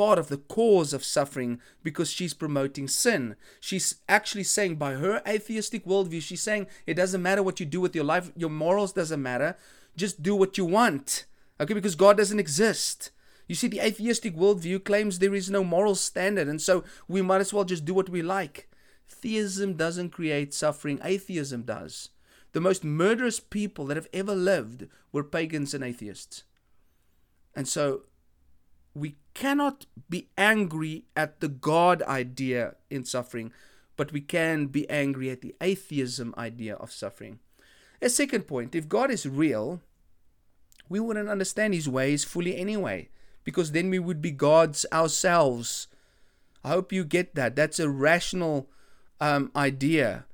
part 0.00 0.18
of 0.18 0.28
the 0.28 0.38
cause 0.38 0.94
of 0.94 1.04
suffering 1.04 1.60
because 1.82 2.10
she's 2.10 2.32
promoting 2.32 2.88
sin. 2.88 3.36
She's 3.60 3.96
actually 4.08 4.44
saying, 4.44 4.76
by 4.76 4.94
her 4.94 5.20
atheistic 5.28 5.84
worldview, 5.84 6.22
she's 6.22 6.40
saying 6.40 6.68
it 6.86 6.94
doesn't 6.94 7.20
matter 7.20 7.42
what 7.42 7.60
you 7.60 7.66
do 7.66 7.82
with 7.82 7.94
your 7.94 8.04
life, 8.04 8.32
your 8.34 8.48
morals 8.48 8.94
doesn't 8.94 9.22
matter. 9.22 9.58
Just 9.94 10.22
do 10.22 10.34
what 10.34 10.56
you 10.56 10.64
want. 10.64 11.26
Okay, 11.60 11.74
because 11.74 11.96
God 11.96 12.16
doesn't 12.16 12.40
exist. 12.40 13.10
You 13.46 13.54
see, 13.54 13.68
the 13.68 13.80
atheistic 13.80 14.34
worldview 14.34 14.82
claims 14.84 15.18
there 15.18 15.34
is 15.34 15.50
no 15.50 15.62
moral 15.62 15.94
standard, 15.94 16.48
and 16.48 16.62
so 16.62 16.82
we 17.06 17.20
might 17.20 17.42
as 17.42 17.52
well 17.52 17.64
just 17.64 17.84
do 17.84 17.92
what 17.92 18.08
we 18.08 18.22
like. 18.22 18.70
Theism 19.06 19.74
doesn't 19.74 20.12
create 20.12 20.54
suffering, 20.54 20.98
atheism 21.04 21.64
does. 21.64 22.08
The 22.52 22.60
most 22.62 22.84
murderous 22.84 23.38
people 23.38 23.84
that 23.88 23.98
have 23.98 24.08
ever 24.14 24.34
lived 24.34 24.86
were 25.12 25.22
pagans 25.22 25.74
and 25.74 25.84
atheists. 25.84 26.44
And 27.54 27.68
so 27.68 28.04
we 28.94 29.16
cannot 29.34 29.86
be 30.08 30.28
angry 30.36 31.04
at 31.16 31.40
the 31.40 31.48
God 31.48 32.02
idea 32.02 32.76
in 32.90 33.04
suffering, 33.04 33.52
but 33.96 34.12
we 34.12 34.20
can 34.20 34.66
be 34.66 34.88
angry 34.90 35.30
at 35.30 35.40
the 35.40 35.54
atheism 35.60 36.34
idea 36.36 36.74
of 36.74 36.92
suffering. 36.92 37.38
A 38.02 38.08
second 38.08 38.46
point 38.46 38.74
if 38.74 38.88
God 38.88 39.10
is 39.10 39.26
real, 39.26 39.80
we 40.88 41.00
wouldn't 41.00 41.28
understand 41.28 41.74
his 41.74 41.88
ways 41.88 42.24
fully 42.24 42.56
anyway 42.56 43.08
because 43.44 43.72
then 43.72 43.90
we 43.90 43.98
would 43.98 44.20
be 44.20 44.30
gods 44.30 44.84
ourselves. 44.92 45.86
I 46.64 46.68
hope 46.68 46.92
you 46.92 47.04
get 47.04 47.34
that. 47.34 47.56
That's 47.56 47.78
a 47.78 47.88
rational 47.88 48.68
um, 49.20 49.50
idea. 49.54 50.26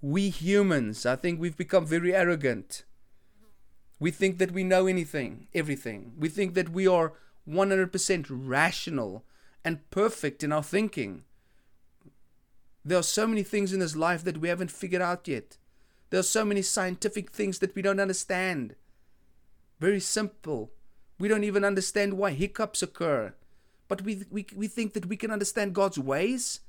We 0.00 0.30
humans, 0.30 1.06
I 1.06 1.16
think 1.16 1.40
we've 1.40 1.56
become 1.56 1.86
very 1.86 2.14
arrogant. 2.14 2.84
We 4.00 4.10
think 4.10 4.38
that 4.38 4.50
we 4.50 4.64
know 4.64 4.86
anything, 4.86 5.46
everything. 5.54 6.12
We 6.18 6.28
think 6.28 6.54
that 6.54 6.70
we 6.70 6.88
are 6.88 7.12
100% 7.48 8.26
rational 8.28 9.24
and 9.64 9.90
perfect 9.90 10.42
in 10.42 10.52
our 10.52 10.62
thinking. 10.62 11.24
There 12.84 12.98
are 12.98 13.02
so 13.02 13.26
many 13.26 13.42
things 13.42 13.72
in 13.72 13.80
this 13.80 13.96
life 13.96 14.24
that 14.24 14.38
we 14.38 14.48
haven't 14.48 14.70
figured 14.70 15.02
out 15.02 15.28
yet. 15.28 15.56
There 16.10 16.20
are 16.20 16.24
so 16.24 16.44
many 16.44 16.62
scientific 16.62 17.30
things 17.30 17.60
that 17.60 17.74
we 17.74 17.82
don't 17.82 18.00
understand. 18.00 18.74
Very 19.80 20.00
simple. 20.00 20.70
We 21.18 21.28
don't 21.28 21.44
even 21.44 21.64
understand 21.64 22.14
why 22.14 22.32
hiccups 22.32 22.82
occur. 22.82 23.34
But 23.88 24.02
we, 24.02 24.24
we, 24.30 24.46
we 24.56 24.68
think 24.68 24.94
that 24.94 25.06
we 25.06 25.16
can 25.16 25.30
understand 25.30 25.74
God's 25.74 25.98
ways. 25.98 26.60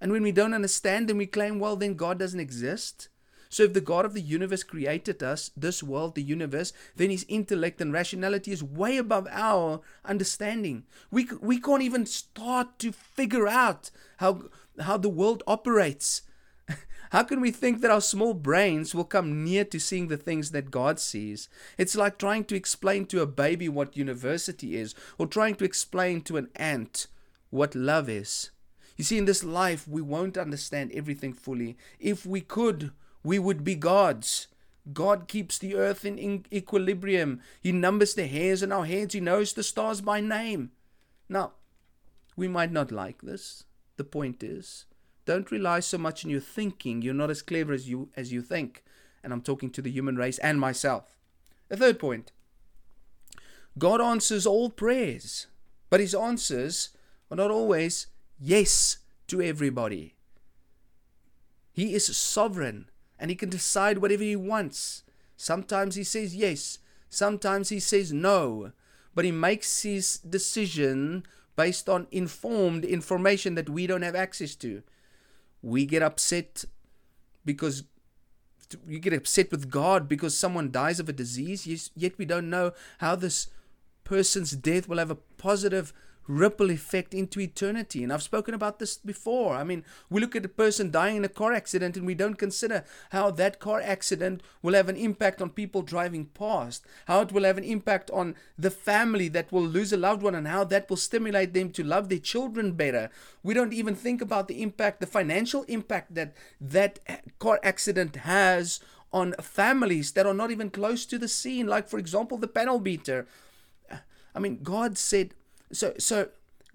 And 0.00 0.10
when 0.10 0.22
we 0.22 0.32
don't 0.32 0.54
understand, 0.54 1.08
then 1.08 1.18
we 1.18 1.26
claim, 1.26 1.58
well, 1.58 1.76
then 1.76 1.94
God 1.94 2.18
doesn't 2.18 2.40
exist. 2.40 3.08
So 3.52 3.64
if 3.64 3.74
the 3.74 3.82
God 3.82 4.06
of 4.06 4.14
the 4.14 4.22
universe 4.22 4.62
created 4.62 5.22
us, 5.22 5.50
this 5.54 5.82
world, 5.82 6.14
the 6.14 6.22
universe, 6.22 6.72
then 6.96 7.10
his 7.10 7.26
intellect 7.28 7.82
and 7.82 7.92
rationality 7.92 8.50
is 8.50 8.64
way 8.64 8.96
above 8.96 9.28
our 9.30 9.82
understanding. 10.06 10.84
We, 11.10 11.28
we 11.38 11.60
can't 11.60 11.82
even 11.82 12.06
start 12.06 12.78
to 12.78 12.92
figure 12.92 13.46
out 13.46 13.90
how, 14.16 14.44
how 14.80 14.96
the 14.96 15.10
world 15.10 15.42
operates. 15.46 16.22
How 17.10 17.24
can 17.24 17.42
we 17.42 17.50
think 17.50 17.82
that 17.82 17.90
our 17.90 18.00
small 18.00 18.32
brains 18.32 18.94
will 18.94 19.04
come 19.04 19.44
near 19.44 19.66
to 19.66 19.78
seeing 19.78 20.08
the 20.08 20.16
things 20.16 20.52
that 20.52 20.70
God 20.70 20.98
sees? 20.98 21.50
It's 21.76 21.94
like 21.94 22.16
trying 22.16 22.44
to 22.44 22.56
explain 22.56 23.04
to 23.06 23.20
a 23.20 23.26
baby 23.26 23.68
what 23.68 23.98
university 23.98 24.76
is, 24.76 24.94
or 25.18 25.26
trying 25.26 25.56
to 25.56 25.64
explain 25.66 26.22
to 26.22 26.38
an 26.38 26.48
ant 26.56 27.08
what 27.50 27.74
love 27.74 28.08
is. 28.08 28.50
You 28.96 29.04
see, 29.04 29.18
in 29.18 29.26
this 29.26 29.44
life, 29.44 29.86
we 29.86 30.00
won't 30.00 30.38
understand 30.38 30.90
everything 30.94 31.34
fully. 31.34 31.76
If 32.00 32.24
we 32.24 32.40
could, 32.40 32.92
we 33.22 33.38
would 33.38 33.64
be 33.64 33.74
gods. 33.74 34.48
God 34.92 35.28
keeps 35.28 35.58
the 35.58 35.76
earth 35.76 36.04
in 36.04 36.44
equilibrium. 36.52 37.40
He 37.60 37.70
numbers 37.70 38.14
the 38.14 38.26
hairs 38.26 38.62
on 38.62 38.72
our 38.72 38.84
heads. 38.84 39.14
He 39.14 39.20
knows 39.20 39.52
the 39.52 39.62
stars 39.62 40.00
by 40.00 40.20
name. 40.20 40.72
Now, 41.28 41.52
we 42.36 42.48
might 42.48 42.72
not 42.72 42.90
like 42.90 43.22
this. 43.22 43.64
The 43.96 44.04
point 44.04 44.42
is, 44.42 44.86
don't 45.24 45.50
rely 45.52 45.80
so 45.80 45.98
much 45.98 46.24
on 46.24 46.30
your 46.30 46.40
thinking. 46.40 47.02
You're 47.02 47.14
not 47.14 47.30
as 47.30 47.42
clever 47.42 47.72
as 47.72 47.88
you 47.88 48.08
as 48.16 48.32
you 48.32 48.42
think. 48.42 48.82
And 49.22 49.32
I'm 49.32 49.42
talking 49.42 49.70
to 49.70 49.82
the 49.82 49.90
human 49.90 50.16
race 50.16 50.38
and 50.38 50.58
myself. 50.58 51.16
A 51.70 51.76
third 51.76 52.00
point. 52.00 52.32
God 53.78 54.00
answers 54.00 54.46
all 54.46 54.68
prayers, 54.68 55.46
but 55.88 56.00
his 56.00 56.14
answers 56.14 56.90
are 57.30 57.36
not 57.36 57.50
always 57.50 58.08
yes 58.38 58.98
to 59.28 59.40
everybody. 59.40 60.14
He 61.72 61.94
is 61.94 62.14
sovereign 62.14 62.90
and 63.22 63.30
he 63.30 63.34
can 63.34 63.48
decide 63.48 63.98
whatever 63.98 64.22
he 64.22 64.36
wants. 64.36 65.04
Sometimes 65.38 65.94
he 65.94 66.04
says 66.04 66.36
yes, 66.36 66.80
sometimes 67.08 67.70
he 67.70 67.80
says 67.80 68.12
no, 68.12 68.72
but 69.14 69.24
he 69.24 69.32
makes 69.32 69.82
his 69.82 70.18
decision 70.18 71.24
based 71.56 71.88
on 71.88 72.06
informed 72.10 72.84
information 72.84 73.54
that 73.54 73.70
we 73.70 73.86
don't 73.86 74.02
have 74.02 74.14
access 74.14 74.54
to 74.56 74.82
we 75.62 75.86
get 75.86 76.02
upset 76.02 76.64
because 77.44 77.84
you 78.86 78.98
get 78.98 79.12
upset 79.12 79.50
with 79.50 79.70
God 79.70 80.08
because 80.08 80.36
someone 80.36 80.70
dies 80.70 80.98
of 80.98 81.08
a 81.08 81.12
disease, 81.12 81.90
yet 81.94 82.18
we 82.18 82.24
don't 82.24 82.50
know 82.50 82.72
how 82.98 83.14
this 83.14 83.48
person's 84.04 84.52
death 84.52 84.88
will 84.88 84.98
have 84.98 85.10
a 85.10 85.18
positive 85.38 85.92
ripple 86.26 86.70
effect 86.70 87.14
into 87.14 87.40
eternity. 87.40 88.02
And 88.02 88.12
I've 88.12 88.22
spoken 88.22 88.54
about 88.54 88.78
this 88.78 88.96
before. 88.96 89.54
I 89.54 89.64
mean, 89.64 89.84
we 90.08 90.20
look 90.20 90.36
at 90.36 90.44
a 90.44 90.48
person 90.48 90.90
dying 90.90 91.16
in 91.16 91.24
a 91.24 91.28
car 91.28 91.52
accident 91.52 91.96
and 91.96 92.06
we 92.06 92.14
don't 92.14 92.38
consider 92.38 92.84
how 93.10 93.30
that 93.32 93.58
car 93.58 93.80
accident 93.80 94.42
will 94.62 94.74
have 94.74 94.88
an 94.88 94.96
impact 94.96 95.42
on 95.42 95.50
people 95.50 95.82
driving 95.82 96.26
past, 96.26 96.84
how 97.06 97.20
it 97.20 97.32
will 97.32 97.44
have 97.44 97.58
an 97.58 97.64
impact 97.64 98.10
on 98.10 98.34
the 98.58 98.70
family 98.70 99.28
that 99.28 99.50
will 99.50 99.64
lose 99.64 99.92
a 99.92 99.96
loved 99.96 100.22
one, 100.22 100.34
and 100.34 100.48
how 100.48 100.64
that 100.64 100.88
will 100.88 100.96
stimulate 100.96 101.54
them 101.54 101.70
to 101.70 101.82
love 101.82 102.08
their 102.08 102.18
children 102.18 102.72
better. 102.72 103.10
We 103.42 103.54
don't 103.54 103.72
even 103.72 103.94
think 103.94 104.22
about 104.22 104.48
the 104.48 104.62
impact, 104.62 105.00
the 105.00 105.06
financial 105.06 105.64
impact 105.64 106.14
that 106.14 106.34
that 106.60 107.00
car 107.38 107.58
accident 107.62 108.16
has 108.16 108.80
on 109.12 109.34
families 109.40 110.12
that 110.12 110.26
are 110.26 110.32
not 110.32 110.50
even 110.50 110.70
close 110.70 111.04
to 111.04 111.18
the 111.18 111.28
scene, 111.28 111.66
like, 111.66 111.88
for 111.88 111.98
example, 111.98 112.38
the 112.38 112.48
panel 112.48 112.78
beater. 112.78 113.26
I 114.34 114.38
mean, 114.38 114.60
God 114.62 114.96
said, 114.96 115.34
so, 115.72 115.94
so 115.98 116.28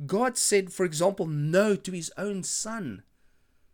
God 0.06 0.38
said, 0.38 0.72
for 0.72 0.86
example, 0.86 1.25
no 1.25 1.75
to 1.75 1.92
his 1.92 2.12
own 2.18 2.44
son. 2.44 3.04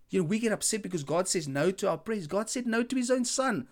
You 0.09 0.21
know, 0.21 0.27
we 0.27 0.39
get 0.39 0.51
upset 0.51 0.81
because 0.81 1.03
God 1.03 1.27
says 1.27 1.47
no 1.47 1.71
to 1.71 1.89
our 1.89 1.97
prayers. 1.97 2.27
God 2.27 2.49
said 2.49 2.67
no 2.67 2.83
to 2.83 2.95
his 2.95 3.09
own 3.09 3.25
son. 3.25 3.67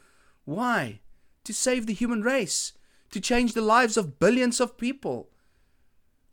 Why? 0.45 1.01
To 1.45 1.53
save 1.53 1.85
the 1.85 1.93
human 1.93 2.23
race, 2.23 2.73
to 3.11 3.19
change 3.19 3.53
the 3.53 3.61
lives 3.61 3.95
of 3.95 4.19
billions 4.19 4.59
of 4.59 4.77
people. 4.77 5.29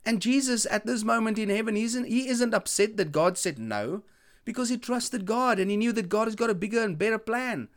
And 0.05 0.21
Jesus, 0.21 0.65
at 0.69 0.85
this 0.85 1.03
moment 1.03 1.37
in 1.37 1.49
heaven, 1.49 1.75
he 1.75 1.83
isn't, 1.83 2.05
he 2.05 2.27
isn't 2.27 2.53
upset 2.53 2.97
that 2.97 3.11
God 3.11 3.37
said 3.37 3.59
no 3.59 4.03
because 4.45 4.69
he 4.69 4.77
trusted 4.77 5.25
God 5.25 5.59
and 5.59 5.69
he 5.69 5.77
knew 5.77 5.91
that 5.91 6.09
God 6.09 6.27
has 6.27 6.35
got 6.35 6.49
a 6.49 6.55
bigger 6.55 6.83
and 6.83 6.97
better 6.97 7.19
plan. 7.19 7.67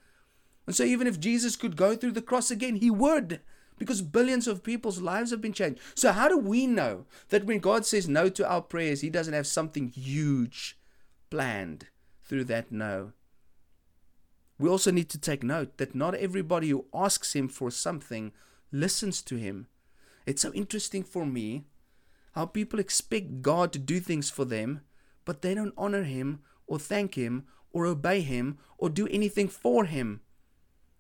And 0.67 0.75
so, 0.75 0.85
even 0.85 1.07
if 1.07 1.21
Jesus 1.21 1.57
could 1.57 1.77
go 1.77 1.97
through 1.97 2.13
the 2.13 2.23
cross 2.23 2.51
again, 2.51 2.77
he 2.77 2.91
would 2.91 3.41
because 3.83 4.01
billions 4.01 4.47
of 4.47 4.63
people's 4.63 5.01
lives 5.01 5.33
have 5.33 5.41
been 5.41 5.53
changed. 5.53 5.81
So, 5.95 6.13
how 6.13 6.29
do 6.29 6.39
we 6.39 6.67
know 6.67 7.07
that 7.31 7.45
when 7.45 7.59
God 7.59 7.85
says 7.85 8.09
no 8.09 8.29
to 8.29 8.49
our 8.49 8.63
prayers, 8.63 9.01
He 9.01 9.11
doesn't 9.11 9.35
have 9.35 9.47
something 9.47 9.89
huge 9.89 10.79
planned 11.31 11.89
through 12.23 12.45
that 12.45 12.71
no? 12.71 13.13
We 14.59 14.69
also 14.69 14.93
need 14.93 15.11
to 15.11 15.19
take 15.19 15.43
note 15.43 15.79
that 15.79 15.95
not 15.95 16.15
everybody 16.15 16.69
who 16.69 16.85
asks 16.95 17.35
Him 17.35 17.49
for 17.49 17.71
something 17.71 18.33
listens 18.71 19.21
to 19.23 19.37
Him. 19.37 19.67
It's 20.27 20.43
so 20.43 20.53
interesting 20.53 21.03
for 21.03 21.27
me 21.27 21.65
how 22.33 22.47
people 22.47 22.79
expect 22.79 23.43
God 23.43 23.73
to 23.73 23.79
do 23.81 23.99
things 23.99 24.31
for 24.31 24.45
them, 24.45 24.83
but 25.25 25.43
they 25.43 25.55
don't 25.55 25.75
honor 25.77 26.05
Him 26.05 26.41
or 26.67 26.79
thank 26.79 27.17
Him 27.17 27.45
or 27.73 27.87
obey 27.87 28.21
Him 28.21 28.59
or 28.79 28.89
do 28.89 29.09
anything 29.09 29.49
for 29.49 29.87
Him 29.87 30.21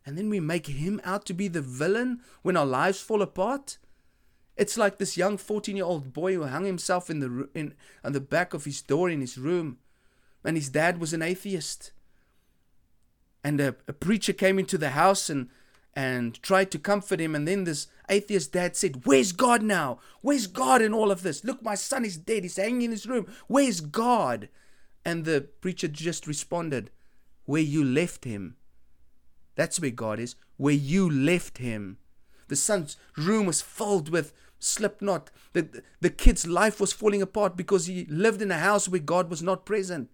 and 0.04 0.18
then 0.18 0.28
we 0.28 0.40
make 0.40 0.66
him 0.66 1.00
out 1.04 1.24
to 1.26 1.34
be 1.34 1.48
the 1.48 1.62
villain 1.62 2.20
when 2.42 2.56
our 2.56 2.66
lives 2.66 3.00
fall 3.00 3.22
apart. 3.22 3.78
It's 4.56 4.76
like 4.76 4.98
this 4.98 5.16
young 5.16 5.36
14 5.36 5.76
year 5.76 5.84
old 5.84 6.12
boy 6.12 6.34
who 6.34 6.44
hung 6.44 6.64
himself 6.64 7.08
in 7.08 7.20
the, 7.20 7.48
in, 7.54 7.74
on 8.04 8.12
the 8.12 8.20
back 8.20 8.52
of 8.52 8.64
his 8.64 8.82
door 8.82 9.08
in 9.08 9.20
his 9.20 9.38
room, 9.38 9.78
and 10.44 10.56
his 10.56 10.68
dad 10.68 10.98
was 10.98 11.12
an 11.12 11.22
atheist. 11.22 11.92
And 13.44 13.60
a, 13.60 13.76
a 13.88 13.92
preacher 13.92 14.32
came 14.32 14.58
into 14.58 14.78
the 14.78 14.90
house 14.90 15.30
and, 15.30 15.48
and 15.94 16.40
tried 16.42 16.70
to 16.72 16.78
comfort 16.78 17.20
him, 17.20 17.34
and 17.34 17.46
then 17.46 17.64
this 17.64 17.86
atheist 18.08 18.52
dad 18.52 18.76
said, 18.76 19.06
Where's 19.06 19.32
God 19.32 19.62
now? 19.62 19.98
Where's 20.20 20.46
God 20.46 20.82
in 20.82 20.92
all 20.92 21.10
of 21.10 21.22
this? 21.22 21.44
Look, 21.44 21.62
my 21.62 21.74
son 21.74 22.04
is 22.04 22.16
dead. 22.16 22.42
He's 22.42 22.56
hanging 22.56 22.82
in 22.82 22.90
his 22.90 23.06
room. 23.06 23.32
Where's 23.46 23.80
God? 23.80 24.48
And 25.04 25.24
the 25.24 25.48
preacher 25.60 25.88
just 25.88 26.26
responded, 26.26 26.90
Where 27.46 27.62
you 27.62 27.84
left 27.84 28.24
him. 28.24 28.56
That's 29.54 29.80
where 29.80 29.90
God 29.90 30.18
is, 30.18 30.34
where 30.56 30.74
you 30.74 31.08
left 31.10 31.58
him. 31.58 31.98
The 32.48 32.56
son's 32.56 32.96
room 33.16 33.46
was 33.46 33.62
filled 33.62 34.08
with 34.08 34.32
slipknot. 34.58 35.30
The, 35.52 35.82
the 36.00 36.10
kid's 36.10 36.46
life 36.46 36.80
was 36.80 36.92
falling 36.92 37.22
apart 37.22 37.56
because 37.56 37.86
he 37.86 38.06
lived 38.06 38.42
in 38.42 38.50
a 38.50 38.58
house 38.58 38.88
where 38.88 39.00
God 39.00 39.30
was 39.30 39.42
not 39.42 39.66
present. 39.66 40.10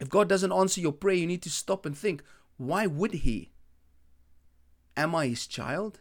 If 0.00 0.08
God 0.08 0.28
doesn't 0.28 0.52
answer 0.52 0.80
your 0.80 0.92
prayer, 0.92 1.14
you 1.14 1.26
need 1.28 1.42
to 1.42 1.50
stop 1.50 1.86
and 1.86 1.96
think 1.96 2.22
why 2.56 2.86
would 2.86 3.14
He? 3.14 3.52
Am 4.96 5.14
I 5.14 5.28
His 5.28 5.46
child? 5.46 6.00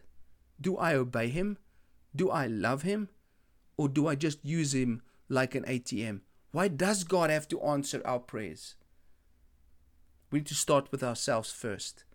Do 0.59 0.75
I 0.77 0.95
obey 0.95 1.29
Him? 1.29 1.57
Do 2.15 2.29
I 2.29 2.47
love 2.47 2.81
Him? 2.81 3.09
Or 3.77 3.87
do 3.87 4.07
I 4.07 4.15
just 4.15 4.43
use 4.43 4.73
Him 4.73 5.01
like 5.29 5.55
an 5.55 5.63
ATM? 5.65 6.21
Why 6.51 6.67
does 6.67 7.03
God 7.03 7.29
have 7.29 7.47
to 7.49 7.61
answer 7.61 8.01
our 8.03 8.19
prayers? 8.19 8.75
We 10.31 10.39
need 10.39 10.47
to 10.47 10.55
start 10.55 10.91
with 10.91 11.03
ourselves 11.03 11.51
first. 11.51 12.05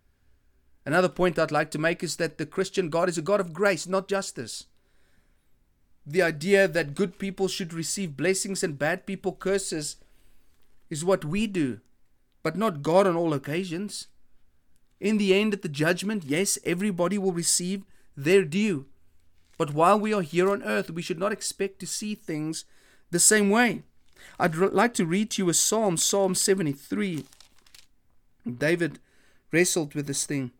Another 0.86 1.08
point 1.08 1.38
I'd 1.38 1.52
like 1.52 1.70
to 1.72 1.78
make 1.78 2.02
is 2.02 2.16
that 2.16 2.38
the 2.38 2.46
Christian 2.46 2.88
God 2.88 3.08
is 3.08 3.18
a 3.18 3.22
God 3.22 3.40
of 3.40 3.52
grace, 3.52 3.86
not 3.86 4.08
justice. 4.08 4.64
The 6.06 6.22
idea 6.22 6.66
that 6.68 6.94
good 6.94 7.18
people 7.18 7.48
should 7.48 7.74
receive 7.74 8.16
blessings 8.16 8.62
and 8.62 8.78
bad 8.78 9.04
people 9.04 9.32
curses 9.32 9.96
is 10.88 11.04
what 11.04 11.24
we 11.24 11.46
do, 11.46 11.80
but 12.42 12.56
not 12.56 12.82
God 12.82 13.06
on 13.06 13.16
all 13.16 13.34
occasions. 13.34 14.06
In 15.00 15.18
the 15.18 15.34
end, 15.34 15.52
at 15.52 15.62
the 15.62 15.68
judgment, 15.68 16.24
yes, 16.24 16.58
everybody 16.64 17.18
will 17.18 17.32
receive 17.32 17.82
their 18.16 18.44
due. 18.44 18.86
But 19.58 19.74
while 19.74 19.98
we 19.98 20.14
are 20.14 20.22
here 20.22 20.50
on 20.50 20.62
earth, 20.62 20.90
we 20.90 21.02
should 21.02 21.18
not 21.18 21.32
expect 21.32 21.80
to 21.80 21.86
see 21.86 22.14
things 22.14 22.64
the 23.10 23.18
same 23.18 23.50
way. 23.50 23.82
I'd 24.38 24.54
like 24.54 24.94
to 24.94 25.06
read 25.06 25.30
to 25.32 25.42
you 25.42 25.48
a 25.48 25.54
psalm, 25.54 25.96
Psalm 25.96 26.34
73. 26.34 27.24
David 28.46 28.98
wrestled 29.52 29.94
with 29.94 30.06
this 30.06 30.24
thing. 30.24 30.52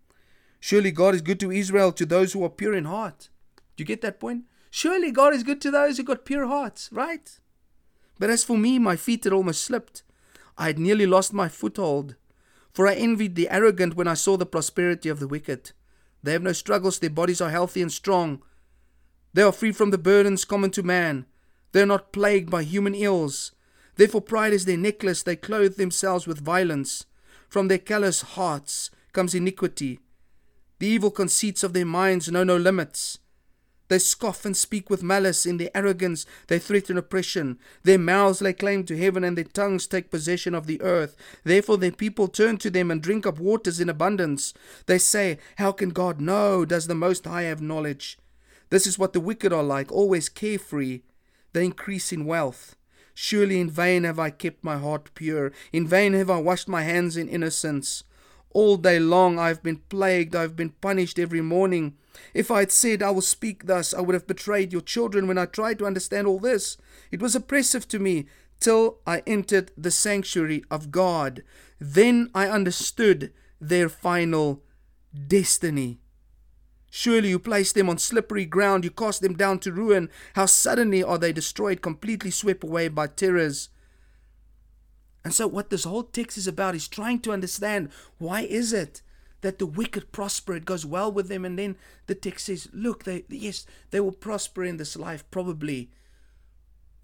Surely 0.61 0.91
God 0.91 1.15
is 1.15 1.23
good 1.23 1.39
to 1.41 1.53
Israel, 1.53 1.93
to 1.93 2.07
those 2.07 2.33
who 2.33 2.45
are 2.45 2.51
pure 2.51 2.75
in 2.75 2.85
heart. 2.85 3.29
Do 3.77 3.83
you 3.83 3.87
get 3.87 4.01
that 4.03 4.21
point? 4.21 4.45
Surely 4.71 5.11
God 5.11 5.35
is 5.35 5.43
good 5.43 5.61
to 5.63 5.71
those 5.71 5.97
who 5.97 6.03
got 6.03 6.25
pure 6.25 6.47
hearts, 6.47 6.89
right? 6.93 7.39
But 8.19 8.31
as 8.31 8.45
for 8.45 8.57
me, 8.57 8.79
my 8.79 8.97
feet 8.97 9.25
had 9.25 9.33
almost 9.33 9.63
slipped. 9.63 10.03
I 10.59 10.67
had 10.67 10.79
nearly 10.79 11.07
lost 11.07 11.33
my 11.33 11.49
foothold. 11.49 12.17
For 12.73 12.87
I 12.87 12.95
envied 12.95 13.37
the 13.37 13.49
arrogant 13.51 13.95
when 13.95 14.09
I 14.09 14.15
saw 14.15 14.37
the 14.37 14.47
prosperity 14.47 15.09
of 15.09 15.21
the 15.21 15.29
wicked. 15.29 15.73
They 16.23 16.33
have 16.33 16.43
no 16.43 16.53
struggles, 16.53 16.99
their 16.99 17.11
bodies 17.11 17.41
are 17.41 17.51
healthy 17.51 17.83
and 17.83 17.93
strong. 17.93 18.43
They 19.33 19.43
are 19.43 19.53
free 19.53 19.73
from 19.73 19.91
the 19.91 19.99
burdens 19.99 20.45
common 20.45 20.71
to 20.73 20.83
man. 20.83 21.27
They 21.73 21.83
are 21.83 21.87
not 21.87 22.13
plagued 22.13 22.51
by 22.51 22.63
human 22.65 22.95
ills. 22.95 23.53
Therefore, 23.97 24.21
pride 24.21 24.53
is 24.53 24.65
their 24.65 24.77
necklace. 24.77 25.23
They 25.23 25.37
clothe 25.37 25.77
themselves 25.77 26.27
with 26.27 26.41
violence. 26.41 27.07
From 27.49 27.69
their 27.69 27.79
callous 27.79 28.23
hearts 28.23 28.91
comes 29.13 29.35
iniquity. 29.35 30.01
The 30.79 30.87
evil 30.87 31.11
conceits 31.11 31.63
of 31.63 31.73
their 31.73 31.87
minds 31.87 32.31
know 32.31 32.45
no 32.45 32.57
limits. 32.57 33.19
They 33.89 33.99
scoff 33.99 34.45
and 34.45 34.57
speak 34.57 34.91
with 34.91 35.03
malice. 35.03 35.47
In 35.47 35.59
their 35.59 35.71
arrogance, 35.75 36.27
they 36.49 36.59
threaten 36.59 36.99
oppression. 36.99 37.59
Their 37.85 37.99
mouths 37.99 38.43
lay 38.43 38.53
claim 38.53 38.85
to 38.85 38.97
heaven, 38.97 39.23
and 39.23 39.39
their 39.39 39.45
tongues 39.45 39.87
take 39.87 40.11
possession 40.11 40.55
of 40.55 40.67
the 40.67 40.81
earth. 40.83 41.17
Therefore, 41.45 41.79
their 41.79 41.93
people 41.93 42.29
turn 42.29 42.59
to 42.59 42.71
them 42.71 42.91
and 42.91 43.03
drink 43.03 43.27
up 43.27 43.39
waters 43.39 43.81
in 43.81 43.89
abundance. 43.89 44.53
They 44.87 44.99
say, 44.99 45.39
How 45.57 45.73
can 45.73 45.91
God 45.91 46.21
know? 46.21 46.65
Does 46.65 46.89
the 46.89 46.95
Most 46.95 47.25
High 47.25 47.43
have 47.43 47.63
knowledge? 47.63 48.19
This 48.71 48.87
is 48.87 48.99
what 48.99 49.13
the 49.13 49.21
wicked 49.21 49.53
are 49.53 49.63
like, 49.63 49.93
always 49.93 50.29
carefree. 50.29 51.03
They 51.53 51.65
increase 51.65 52.13
in 52.13 52.27
wealth. 52.27 52.76
Surely 53.19 53.59
in 53.61 53.71
vain 53.71 54.05
have 54.05 54.19
I 54.19 54.29
kept 54.29 54.63
my 54.63 54.77
heart 54.77 55.09
pure. 55.15 55.51
In 55.73 55.89
vain 55.89 56.13
have 56.13 56.29
I 56.29 56.39
washed 56.39 56.69
my 56.69 56.83
hands 56.83 57.17
in 57.17 57.31
innocence. 57.31 58.05
All 58.51 58.77
day 58.77 58.99
long 58.99 59.39
I 59.39 59.49
have 59.49 59.63
been 59.63 59.79
plagued, 59.89 60.37
I 60.37 60.43
have 60.43 60.55
been 60.55 60.75
punished 60.83 61.19
every 61.19 61.41
morning. 61.41 61.97
If 62.35 62.51
I 62.51 62.59
had 62.59 62.71
said, 62.71 63.03
I 63.03 63.11
will 63.11 63.23
speak 63.23 63.65
thus, 63.65 63.95
I 63.95 64.03
would 64.03 64.13
have 64.13 64.27
betrayed 64.27 64.71
your 64.71 64.83
children 64.83 65.27
when 65.27 65.39
I 65.39 65.47
tried 65.47 65.79
to 65.79 65.87
understand 65.87 66.27
all 66.27 66.39
this. 66.39 66.77
It 67.11 67.23
was 67.23 67.35
oppressive 67.35 67.89
to 67.89 67.99
me 67.99 68.27
till 68.61 68.99
I 69.07 69.23
entered 69.27 69.71
the 69.79 69.91
sanctuary 69.91 70.63
of 70.71 70.91
God. 70.91 71.43
Then 71.81 72.31
I 72.35 72.49
understood 72.49 73.33
their 73.59 73.89
final 73.89 74.63
destiny. 75.27 76.01
Surely 76.91 77.31
you 77.31 77.39
place 77.39 77.73
them 77.73 77.89
on 77.89 77.99
slippery 77.99 78.47
ground, 78.47 78.85
you 78.85 78.91
cast 78.91 79.21
them 79.21 79.35
down 79.35 79.59
to 79.61 79.73
ruin. 79.73 80.09
How 80.35 80.47
suddenly 80.47 81.03
are 81.03 81.19
they 81.19 81.33
destroyed, 81.33 81.83
completely 81.83 82.31
swept 82.31 82.65
away 82.65 82.89
by 82.89 83.07
terrors. 83.09 83.69
And 85.25 85.35
so, 85.35 85.47
what 85.49 85.71
this 85.71 85.85
whole 85.85 86.05
text 86.05 86.39
is 86.39 86.47
about 86.47 86.77
is 86.77 86.87
trying 86.87 87.21
to 87.21 87.33
understand 87.33 87.91
why 88.19 88.43
is 88.43 88.73
it 88.73 89.03
that 89.41 89.59
the 89.59 89.67
wicked 89.67 90.13
prosper, 90.13 90.55
it 90.55 90.65
goes 90.65 90.87
well 90.87 91.11
with 91.11 91.29
them, 91.29 91.45
and 91.45 91.59
then 91.59 91.77
the 92.07 92.15
text 92.15 92.47
says, 92.47 92.69
look, 92.73 93.05
they 93.05 93.25
yes, 93.29 93.67
they 93.91 94.01
will 94.01 94.13
prosper 94.13 94.65
in 94.65 94.77
this 94.77 94.97
life, 94.97 95.25
probably. 95.31 95.91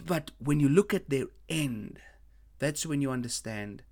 But 0.04 0.30
when 0.38 0.60
you 0.60 0.68
look 0.68 0.94
at 0.94 1.10
their 1.10 1.26
end, 1.48 1.98
that's 2.58 2.86
when 2.86 3.02
you 3.02 3.10
understand. 3.10 3.82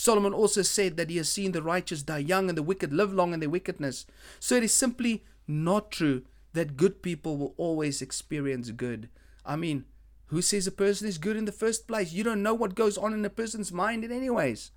Solomon 0.00 0.32
also 0.32 0.62
said 0.62 0.96
that 0.96 1.10
he 1.10 1.16
has 1.16 1.28
seen 1.28 1.50
the 1.50 1.60
righteous 1.60 2.04
die 2.04 2.18
young 2.18 2.48
and 2.48 2.56
the 2.56 2.62
wicked 2.62 2.92
live 2.92 3.12
long 3.12 3.34
in 3.34 3.40
their 3.40 3.50
wickedness. 3.50 4.06
So 4.38 4.54
it 4.54 4.62
is 4.62 4.72
simply 4.72 5.24
not 5.48 5.90
true 5.90 6.22
that 6.52 6.76
good 6.76 7.02
people 7.02 7.36
will 7.36 7.52
always 7.56 8.00
experience 8.00 8.70
good. 8.70 9.08
I 9.44 9.56
mean, 9.56 9.86
who 10.26 10.40
says 10.40 10.68
a 10.68 10.70
person 10.70 11.08
is 11.08 11.18
good 11.18 11.36
in 11.36 11.46
the 11.46 11.50
first 11.50 11.88
place? 11.88 12.12
You 12.12 12.22
don't 12.22 12.44
know 12.44 12.54
what 12.54 12.76
goes 12.76 12.96
on 12.96 13.12
in 13.12 13.24
a 13.24 13.28
person's 13.28 13.72
mind 13.72 14.04
in 14.04 14.12
any 14.12 14.30
ways. 14.30 14.70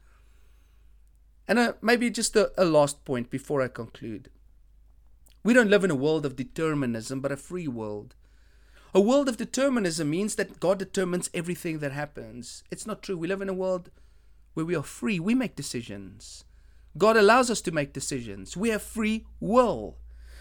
And 1.47 1.59
uh, 1.59 1.73
maybe 1.83 2.09
just 2.09 2.35
a, 2.35 2.51
a 2.57 2.65
last 2.65 3.05
point 3.05 3.29
before 3.29 3.61
I 3.61 3.67
conclude. 3.67 4.31
We 5.43 5.53
don't 5.53 5.69
live 5.69 5.83
in 5.83 5.91
a 5.91 5.95
world 5.95 6.25
of 6.25 6.35
determinism, 6.35 7.21
but 7.21 7.31
a 7.31 7.37
free 7.37 7.67
world. 7.67 8.15
A 8.91 8.99
world 8.99 9.29
of 9.29 9.37
determinism 9.37 10.09
means 10.09 10.33
that 10.33 10.59
God 10.59 10.79
determines 10.79 11.29
everything 11.31 11.77
that 11.77 11.91
happens. 11.91 12.63
It's 12.71 12.87
not 12.87 13.03
true. 13.03 13.19
We 13.19 13.27
live 13.27 13.43
in 13.43 13.49
a 13.49 13.53
world 13.53 13.91
where 14.53 14.65
we 14.65 14.75
are 14.75 14.83
free. 14.83 15.19
We 15.19 15.35
make 15.35 15.55
decisions. 15.55 16.45
God 16.97 17.15
allows 17.15 17.49
us 17.49 17.61
to 17.61 17.71
make 17.71 17.93
decisions. 17.93 18.57
We 18.57 18.69
have 18.69 18.81
free 18.81 19.25
will. 19.39 19.97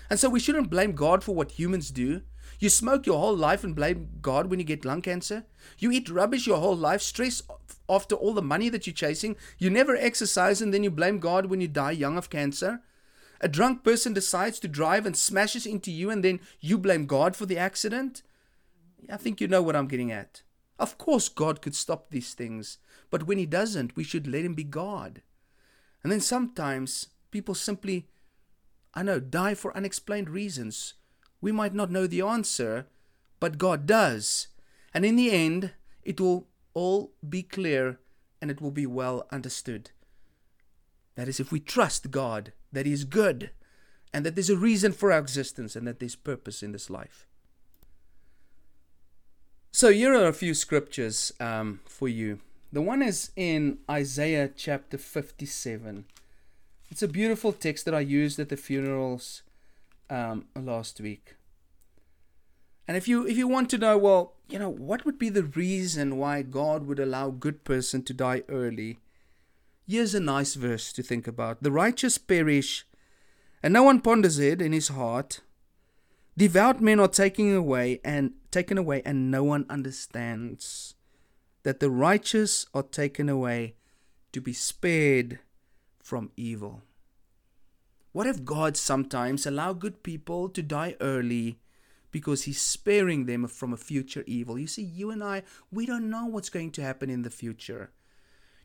And 0.08 0.18
so 0.18 0.28
we 0.28 0.40
shouldn't 0.40 0.70
blame 0.70 0.92
God 0.92 1.22
for 1.22 1.34
what 1.34 1.52
humans 1.52 1.90
do. 1.90 2.22
You 2.58 2.68
smoke 2.68 3.06
your 3.06 3.18
whole 3.18 3.36
life 3.36 3.62
and 3.62 3.74
blame 3.74 4.08
God 4.20 4.50
when 4.50 4.58
you 4.58 4.64
get 4.64 4.84
lung 4.84 5.00
cancer. 5.02 5.44
You 5.78 5.92
eat 5.92 6.10
rubbish 6.10 6.46
your 6.46 6.58
whole 6.58 6.76
life, 6.76 7.00
stress 7.00 7.42
after 7.88 8.16
all 8.16 8.34
the 8.34 8.42
money 8.42 8.68
that 8.68 8.86
you're 8.86 8.94
chasing. 8.94 9.36
You 9.58 9.70
never 9.70 9.96
exercise 9.96 10.60
and 10.60 10.74
then 10.74 10.82
you 10.82 10.90
blame 10.90 11.20
God 11.20 11.46
when 11.46 11.60
you 11.60 11.68
die 11.68 11.92
young 11.92 12.18
of 12.18 12.28
cancer. 12.28 12.80
A 13.40 13.48
drunk 13.48 13.84
person 13.84 14.12
decides 14.12 14.58
to 14.60 14.68
drive 14.68 15.06
and 15.06 15.16
smashes 15.16 15.64
into 15.64 15.90
you 15.90 16.10
and 16.10 16.22
then 16.22 16.40
you 16.60 16.76
blame 16.76 17.06
God 17.06 17.34
for 17.34 17.46
the 17.46 17.56
accident. 17.56 18.22
I 19.08 19.16
think 19.16 19.40
you 19.40 19.48
know 19.48 19.62
what 19.62 19.76
I'm 19.76 19.88
getting 19.88 20.12
at. 20.12 20.42
Of 20.80 20.98
course, 20.98 21.28
God 21.28 21.60
could 21.60 21.76
stop 21.76 22.10
these 22.10 22.34
things, 22.34 22.78
but 23.10 23.26
when 23.26 23.38
He 23.38 23.46
doesn't, 23.46 23.94
we 23.94 24.02
should 24.02 24.26
let 24.26 24.44
Him 24.44 24.54
be 24.54 24.64
God. 24.64 25.22
And 26.02 26.10
then 26.10 26.20
sometimes 26.20 27.08
people 27.30 27.54
simply 27.54 28.08
I 28.92 29.02
know, 29.02 29.20
die 29.20 29.54
for 29.54 29.76
unexplained 29.76 30.28
reasons. 30.28 30.94
We 31.40 31.52
might 31.52 31.74
not 31.74 31.90
know 31.90 32.06
the 32.06 32.22
answer, 32.22 32.86
but 33.38 33.58
God 33.58 33.86
does. 33.86 34.48
And 34.92 35.04
in 35.04 35.16
the 35.16 35.30
end, 35.30 35.72
it 36.02 36.20
will 36.20 36.48
all 36.74 37.12
be 37.26 37.42
clear 37.42 38.00
and 38.42 38.50
it 38.50 38.60
will 38.60 38.72
be 38.72 38.86
well 38.86 39.26
understood. 39.30 39.90
That 41.14 41.28
is, 41.28 41.38
if 41.38 41.52
we 41.52 41.60
trust 41.60 42.10
God, 42.10 42.52
that 42.72 42.86
He 42.86 42.92
is 42.92 43.04
good, 43.04 43.50
and 44.12 44.24
that 44.24 44.34
there's 44.34 44.50
a 44.50 44.56
reason 44.56 44.92
for 44.92 45.12
our 45.12 45.18
existence, 45.20 45.76
and 45.76 45.86
that 45.86 46.00
there's 46.00 46.16
purpose 46.16 46.62
in 46.62 46.72
this 46.72 46.90
life. 46.90 47.26
So, 49.72 49.92
here 49.92 50.12
are 50.14 50.26
a 50.26 50.32
few 50.32 50.52
scriptures 50.52 51.32
um, 51.38 51.78
for 51.86 52.08
you. 52.08 52.40
The 52.72 52.82
one 52.82 53.02
is 53.02 53.30
in 53.36 53.78
Isaiah 53.88 54.50
chapter 54.54 54.98
57. 54.98 56.06
It's 56.90 57.02
a 57.04 57.08
beautiful 57.08 57.52
text 57.52 57.84
that 57.84 57.94
I 57.94 58.00
used 58.00 58.40
at 58.40 58.48
the 58.48 58.56
funerals 58.56 59.42
um, 60.10 60.46
last 60.56 61.00
week. 61.00 61.36
And 62.88 62.96
if 62.96 63.06
you 63.06 63.24
if 63.24 63.36
you 63.36 63.46
want 63.46 63.70
to 63.70 63.78
know, 63.78 63.96
well, 63.96 64.32
you 64.48 64.58
know, 64.58 64.68
what 64.68 65.04
would 65.04 65.20
be 65.20 65.28
the 65.28 65.44
reason 65.44 66.18
why 66.18 66.42
God 66.42 66.88
would 66.88 66.98
allow 66.98 67.30
good 67.30 67.62
person 67.62 68.02
to 68.02 68.12
die 68.12 68.42
early? 68.48 68.98
Here's 69.86 70.16
a 70.16 70.20
nice 70.20 70.54
verse 70.54 70.92
to 70.94 71.02
think 71.04 71.28
about. 71.28 71.62
The 71.62 71.70
righteous 71.70 72.18
perish, 72.18 72.84
and 73.62 73.72
no 73.72 73.84
one 73.84 74.00
ponders 74.00 74.40
it 74.40 74.60
in 74.60 74.72
his 74.72 74.88
heart. 74.88 75.42
Devout 76.40 76.80
men 76.80 76.98
are 76.98 77.06
taken 77.06 77.54
away 77.54 78.00
and 78.02 78.32
taken 78.50 78.78
away, 78.78 79.02
and 79.04 79.30
no 79.30 79.44
one 79.44 79.66
understands 79.68 80.94
that 81.64 81.80
the 81.80 81.90
righteous 81.90 82.64
are 82.72 82.82
taken 82.82 83.28
away 83.28 83.74
to 84.32 84.40
be 84.40 84.54
spared 84.54 85.40
from 86.02 86.30
evil. 86.38 86.80
What 88.12 88.26
if 88.26 88.42
God 88.42 88.78
sometimes 88.78 89.44
allow 89.44 89.74
good 89.74 90.02
people 90.02 90.48
to 90.48 90.62
die 90.62 90.96
early 91.02 91.58
because 92.10 92.44
he's 92.44 92.58
sparing 92.58 93.26
them 93.26 93.46
from 93.46 93.74
a 93.74 93.76
future 93.76 94.24
evil? 94.26 94.58
You 94.58 94.66
see, 94.66 94.82
you 94.82 95.10
and 95.10 95.22
I, 95.22 95.42
we 95.70 95.84
don't 95.84 96.08
know 96.08 96.24
what's 96.24 96.48
going 96.48 96.70
to 96.70 96.82
happen 96.82 97.10
in 97.10 97.20
the 97.20 97.28
future. 97.28 97.90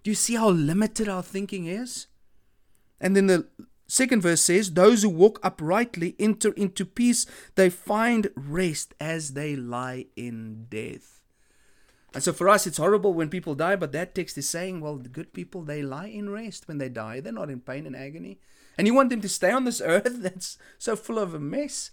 Do 0.02 0.10
you 0.12 0.16
see 0.16 0.36
how 0.36 0.50
limited 0.50 1.10
our 1.10 1.22
thinking 1.22 1.66
is? 1.66 2.08
And 3.02 3.18
then 3.18 3.28
the 3.28 3.48
second 3.88 4.21
verse 4.21 4.41
says, 4.41 4.74
Those 4.74 5.04
who 5.04 5.10
walk 5.10 5.39
uprightly 5.43 6.15
enter 6.19 6.52
into 6.54 6.86
peace, 6.86 7.26
they 7.56 7.69
find 7.69 8.30
rest 8.36 8.93
as 9.00 9.34
they 9.34 9.56
lie 9.56 10.06
in 10.15 10.67
death. 10.69 11.15
And 12.15 12.24
so 12.24 12.32
for 12.32 12.48
us, 12.48 12.65
it's 12.65 12.78
horrible 12.78 13.13
when 13.13 13.30
people 13.30 13.56
die, 13.56 13.76
but 13.76 13.91
that 13.91 14.15
text 14.15 14.38
is 14.38 14.50
saying, 14.50 14.80
well, 14.80 14.95
the 14.95 15.10
good 15.10 15.34
people, 15.34 15.63
they 15.63 15.82
lie 15.82 16.08
in 16.08 16.30
rest 16.30 16.65
when 16.65 16.78
they 16.78 16.88
die. 16.88 17.19
They're 17.19 17.34
not 17.34 17.50
in 17.50 17.60
pain 17.60 17.86
and 17.86 17.93
agony. 17.93 18.39
And 18.78 18.88
you 18.88 18.93
want 18.93 19.10
them 19.10 19.19
to 19.19 19.28
stay 19.28 19.52
on 19.52 19.65
this 19.65 19.82
earth 19.82 20.21
that's 20.21 20.58
so 20.78 20.95
full 20.95 21.19
of 21.19 21.34
a 21.34 21.39
mess. 21.39 21.91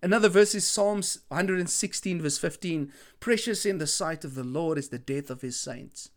Another 0.00 0.28
verse 0.28 0.54
is 0.54 0.64
Psalms 0.64 1.18
116, 1.26 2.22
verse 2.22 2.38
15. 2.38 2.92
Precious 3.18 3.66
in 3.66 3.78
the 3.78 3.86
sight 3.88 4.24
of 4.24 4.36
the 4.36 4.44
Lord 4.44 4.78
is 4.78 4.90
the 4.90 4.98
death 4.98 5.28
of 5.28 5.40
his 5.40 5.58
saints. 5.58 6.10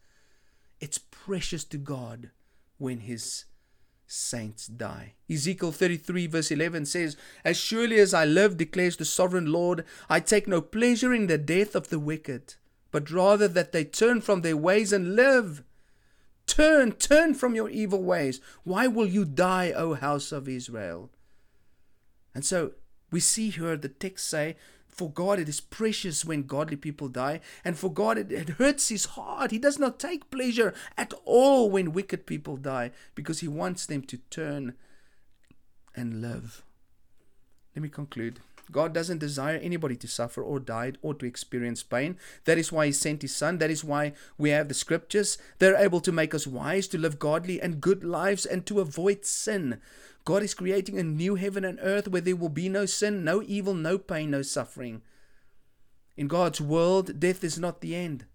It's 0.79 0.99
precious 0.99 1.63
to 1.65 1.79
God 1.79 2.29
when 2.77 2.99
his 2.99 3.45
saints 4.11 4.67
die. 4.67 5.13
Ezekiel 5.29 5.71
33, 5.71 6.27
verse 6.27 6.51
11 6.51 6.85
says, 6.85 7.17
As 7.45 7.57
surely 7.57 7.99
as 7.99 8.13
I 8.13 8.25
live, 8.25 8.57
declares 8.57 8.97
the 8.97 9.05
sovereign 9.05 9.51
Lord, 9.51 9.85
I 10.09 10.19
take 10.19 10.47
no 10.47 10.61
pleasure 10.61 11.13
in 11.13 11.27
the 11.27 11.37
death 11.37 11.75
of 11.75 11.89
the 11.89 11.99
wicked, 11.99 12.55
but 12.91 13.09
rather 13.09 13.47
that 13.47 13.71
they 13.71 13.85
turn 13.85 14.21
from 14.21 14.41
their 14.41 14.57
ways 14.57 14.91
and 14.91 15.15
live. 15.15 15.63
Turn, 16.45 16.91
turn 16.91 17.33
from 17.33 17.55
your 17.55 17.69
evil 17.69 18.03
ways. 18.03 18.41
Why 18.63 18.87
will 18.87 19.07
you 19.07 19.23
die, 19.23 19.71
O 19.71 19.93
house 19.93 20.31
of 20.31 20.49
Israel? 20.49 21.09
And 22.35 22.43
so 22.43 22.73
we 23.11 23.19
see 23.19 23.49
here 23.49 23.77
the 23.77 23.89
text 23.89 24.27
say, 24.27 24.57
For 24.91 25.09
God 25.09 25.39
it 25.39 25.49
is 25.49 25.61
precious 25.61 26.23
when 26.25 26.43
godly 26.43 26.75
people 26.75 27.07
die, 27.07 27.39
and 27.63 27.77
for 27.77 27.91
God 27.91 28.17
it, 28.17 28.31
it 28.31 28.49
hurts 28.49 28.89
his 28.89 29.05
heart. 29.05 29.51
He 29.51 29.57
does 29.57 29.79
not 29.79 29.99
take 29.99 30.29
pleasure 30.29 30.73
at 30.97 31.13
all 31.25 31.69
when 31.69 31.93
wicked 31.93 32.27
people 32.27 32.57
die, 32.57 32.91
because 33.15 33.39
he 33.39 33.47
wants 33.47 33.85
them 33.85 34.03
to 34.03 34.17
turn 34.29 34.75
and 35.95 36.21
live. 36.21 36.63
Let 37.75 37.83
me 37.83 37.89
conclude. 37.89 38.41
God 38.71 38.93
doesn't 38.93 39.19
desire 39.19 39.57
anybody 39.57 39.95
to 39.97 40.07
suffer 40.07 40.41
or 40.41 40.59
die 40.59 40.93
or 41.01 41.13
to 41.15 41.25
experience 41.25 41.83
pain. 41.83 42.17
That 42.45 42.57
is 42.57 42.71
why 42.71 42.87
He 42.87 42.91
sent 42.91 43.21
His 43.21 43.35
Son. 43.35 43.57
That 43.57 43.71
is 43.71 43.83
why 43.83 44.13
we 44.37 44.49
have 44.51 44.67
the 44.67 44.73
scriptures. 44.73 45.37
They're 45.59 45.75
able 45.75 46.01
to 46.01 46.11
make 46.11 46.33
us 46.33 46.47
wise, 46.47 46.87
to 46.89 46.97
live 46.97 47.19
godly 47.19 47.61
and 47.61 47.81
good 47.81 48.03
lives, 48.03 48.45
and 48.45 48.65
to 48.65 48.79
avoid 48.79 49.25
sin. 49.25 49.79
God 50.23 50.43
is 50.43 50.53
creating 50.53 50.99
a 50.99 51.03
new 51.03 51.35
heaven 51.35 51.65
and 51.65 51.79
earth 51.81 52.07
where 52.07 52.21
there 52.21 52.35
will 52.35 52.49
be 52.49 52.69
no 52.69 52.85
sin, 52.85 53.23
no 53.23 53.41
evil, 53.41 53.73
no 53.73 53.97
pain, 53.97 54.31
no 54.31 54.41
suffering. 54.41 55.01
In 56.15 56.27
God's 56.27 56.61
world, 56.61 57.19
death 57.19 57.43
is 57.43 57.57
not 57.57 57.81
the 57.81 57.95
end. 57.95 58.25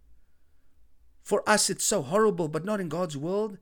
For 1.22 1.48
us, 1.48 1.70
it's 1.70 1.84
so 1.84 2.02
horrible, 2.02 2.48
but 2.48 2.64
not 2.64 2.80
in 2.80 2.88
God's 2.88 3.16
world. 3.16 3.58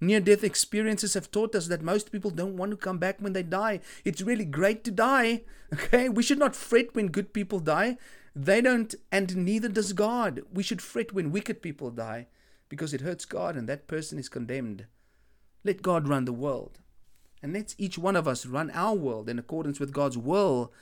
Near 0.00 0.20
death 0.20 0.44
experiences 0.44 1.14
have 1.14 1.30
taught 1.30 1.54
us 1.54 1.68
that 1.68 1.82
most 1.82 2.12
people 2.12 2.30
don't 2.30 2.56
want 2.56 2.72
to 2.72 2.76
come 2.76 2.98
back 2.98 3.20
when 3.20 3.32
they 3.32 3.42
die. 3.42 3.80
It's 4.04 4.22
really 4.22 4.44
great 4.44 4.84
to 4.84 4.90
die. 4.90 5.42
Okay? 5.72 6.08
We 6.08 6.22
should 6.22 6.38
not 6.38 6.54
fret 6.54 6.94
when 6.94 7.08
good 7.08 7.32
people 7.32 7.58
die. 7.58 7.96
They 8.36 8.60
don't, 8.60 8.94
and 9.10 9.34
neither 9.34 9.68
does 9.68 9.92
God. 9.92 10.42
We 10.52 10.62
should 10.62 10.80
fret 10.80 11.12
when 11.12 11.32
wicked 11.32 11.62
people 11.62 11.90
die 11.90 12.28
because 12.68 12.94
it 12.94 13.00
hurts 13.00 13.24
God 13.24 13.56
and 13.56 13.68
that 13.68 13.88
person 13.88 14.18
is 14.18 14.28
condemned. 14.28 14.86
Let 15.64 15.82
God 15.82 16.06
run 16.06 16.26
the 16.26 16.32
world. 16.32 16.78
And 17.42 17.52
let 17.52 17.74
each 17.76 17.98
one 17.98 18.16
of 18.16 18.26
us 18.28 18.46
run 18.46 18.70
our 18.72 18.94
world 18.94 19.28
in 19.28 19.38
accordance 19.38 19.80
with 19.80 19.92
God's 19.92 20.18
will. 20.18 20.72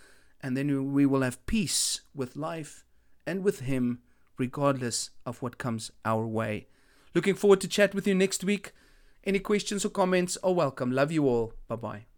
And 0.41 0.57
then 0.57 0.93
we 0.93 1.07
will 1.07 1.23
have 1.23 1.45
peace 1.47 2.03
with 2.15 2.37
life 2.37 2.85
and 3.27 3.43
with 3.43 3.61
Him, 3.61 4.01
regardless 4.39 5.11
of 5.25 5.43
what 5.43 5.59
comes 5.59 5.91
our 6.05 6.27
way. 6.27 6.67
Looking 7.15 7.35
forward 7.35 7.61
to 7.63 7.69
chat 7.69 7.95
with 7.95 8.07
you 8.07 8.15
next 8.15 8.45
week. 8.45 8.73
Any 9.25 9.39
questions 9.39 9.85
or 9.85 9.91
comments 9.91 10.37
are 10.43 10.53
welcome. 10.53 10.91
Love 10.91 11.13
you 11.13 11.29
all. 11.29 11.55
Bye 11.69 11.77
bye. 11.77 12.12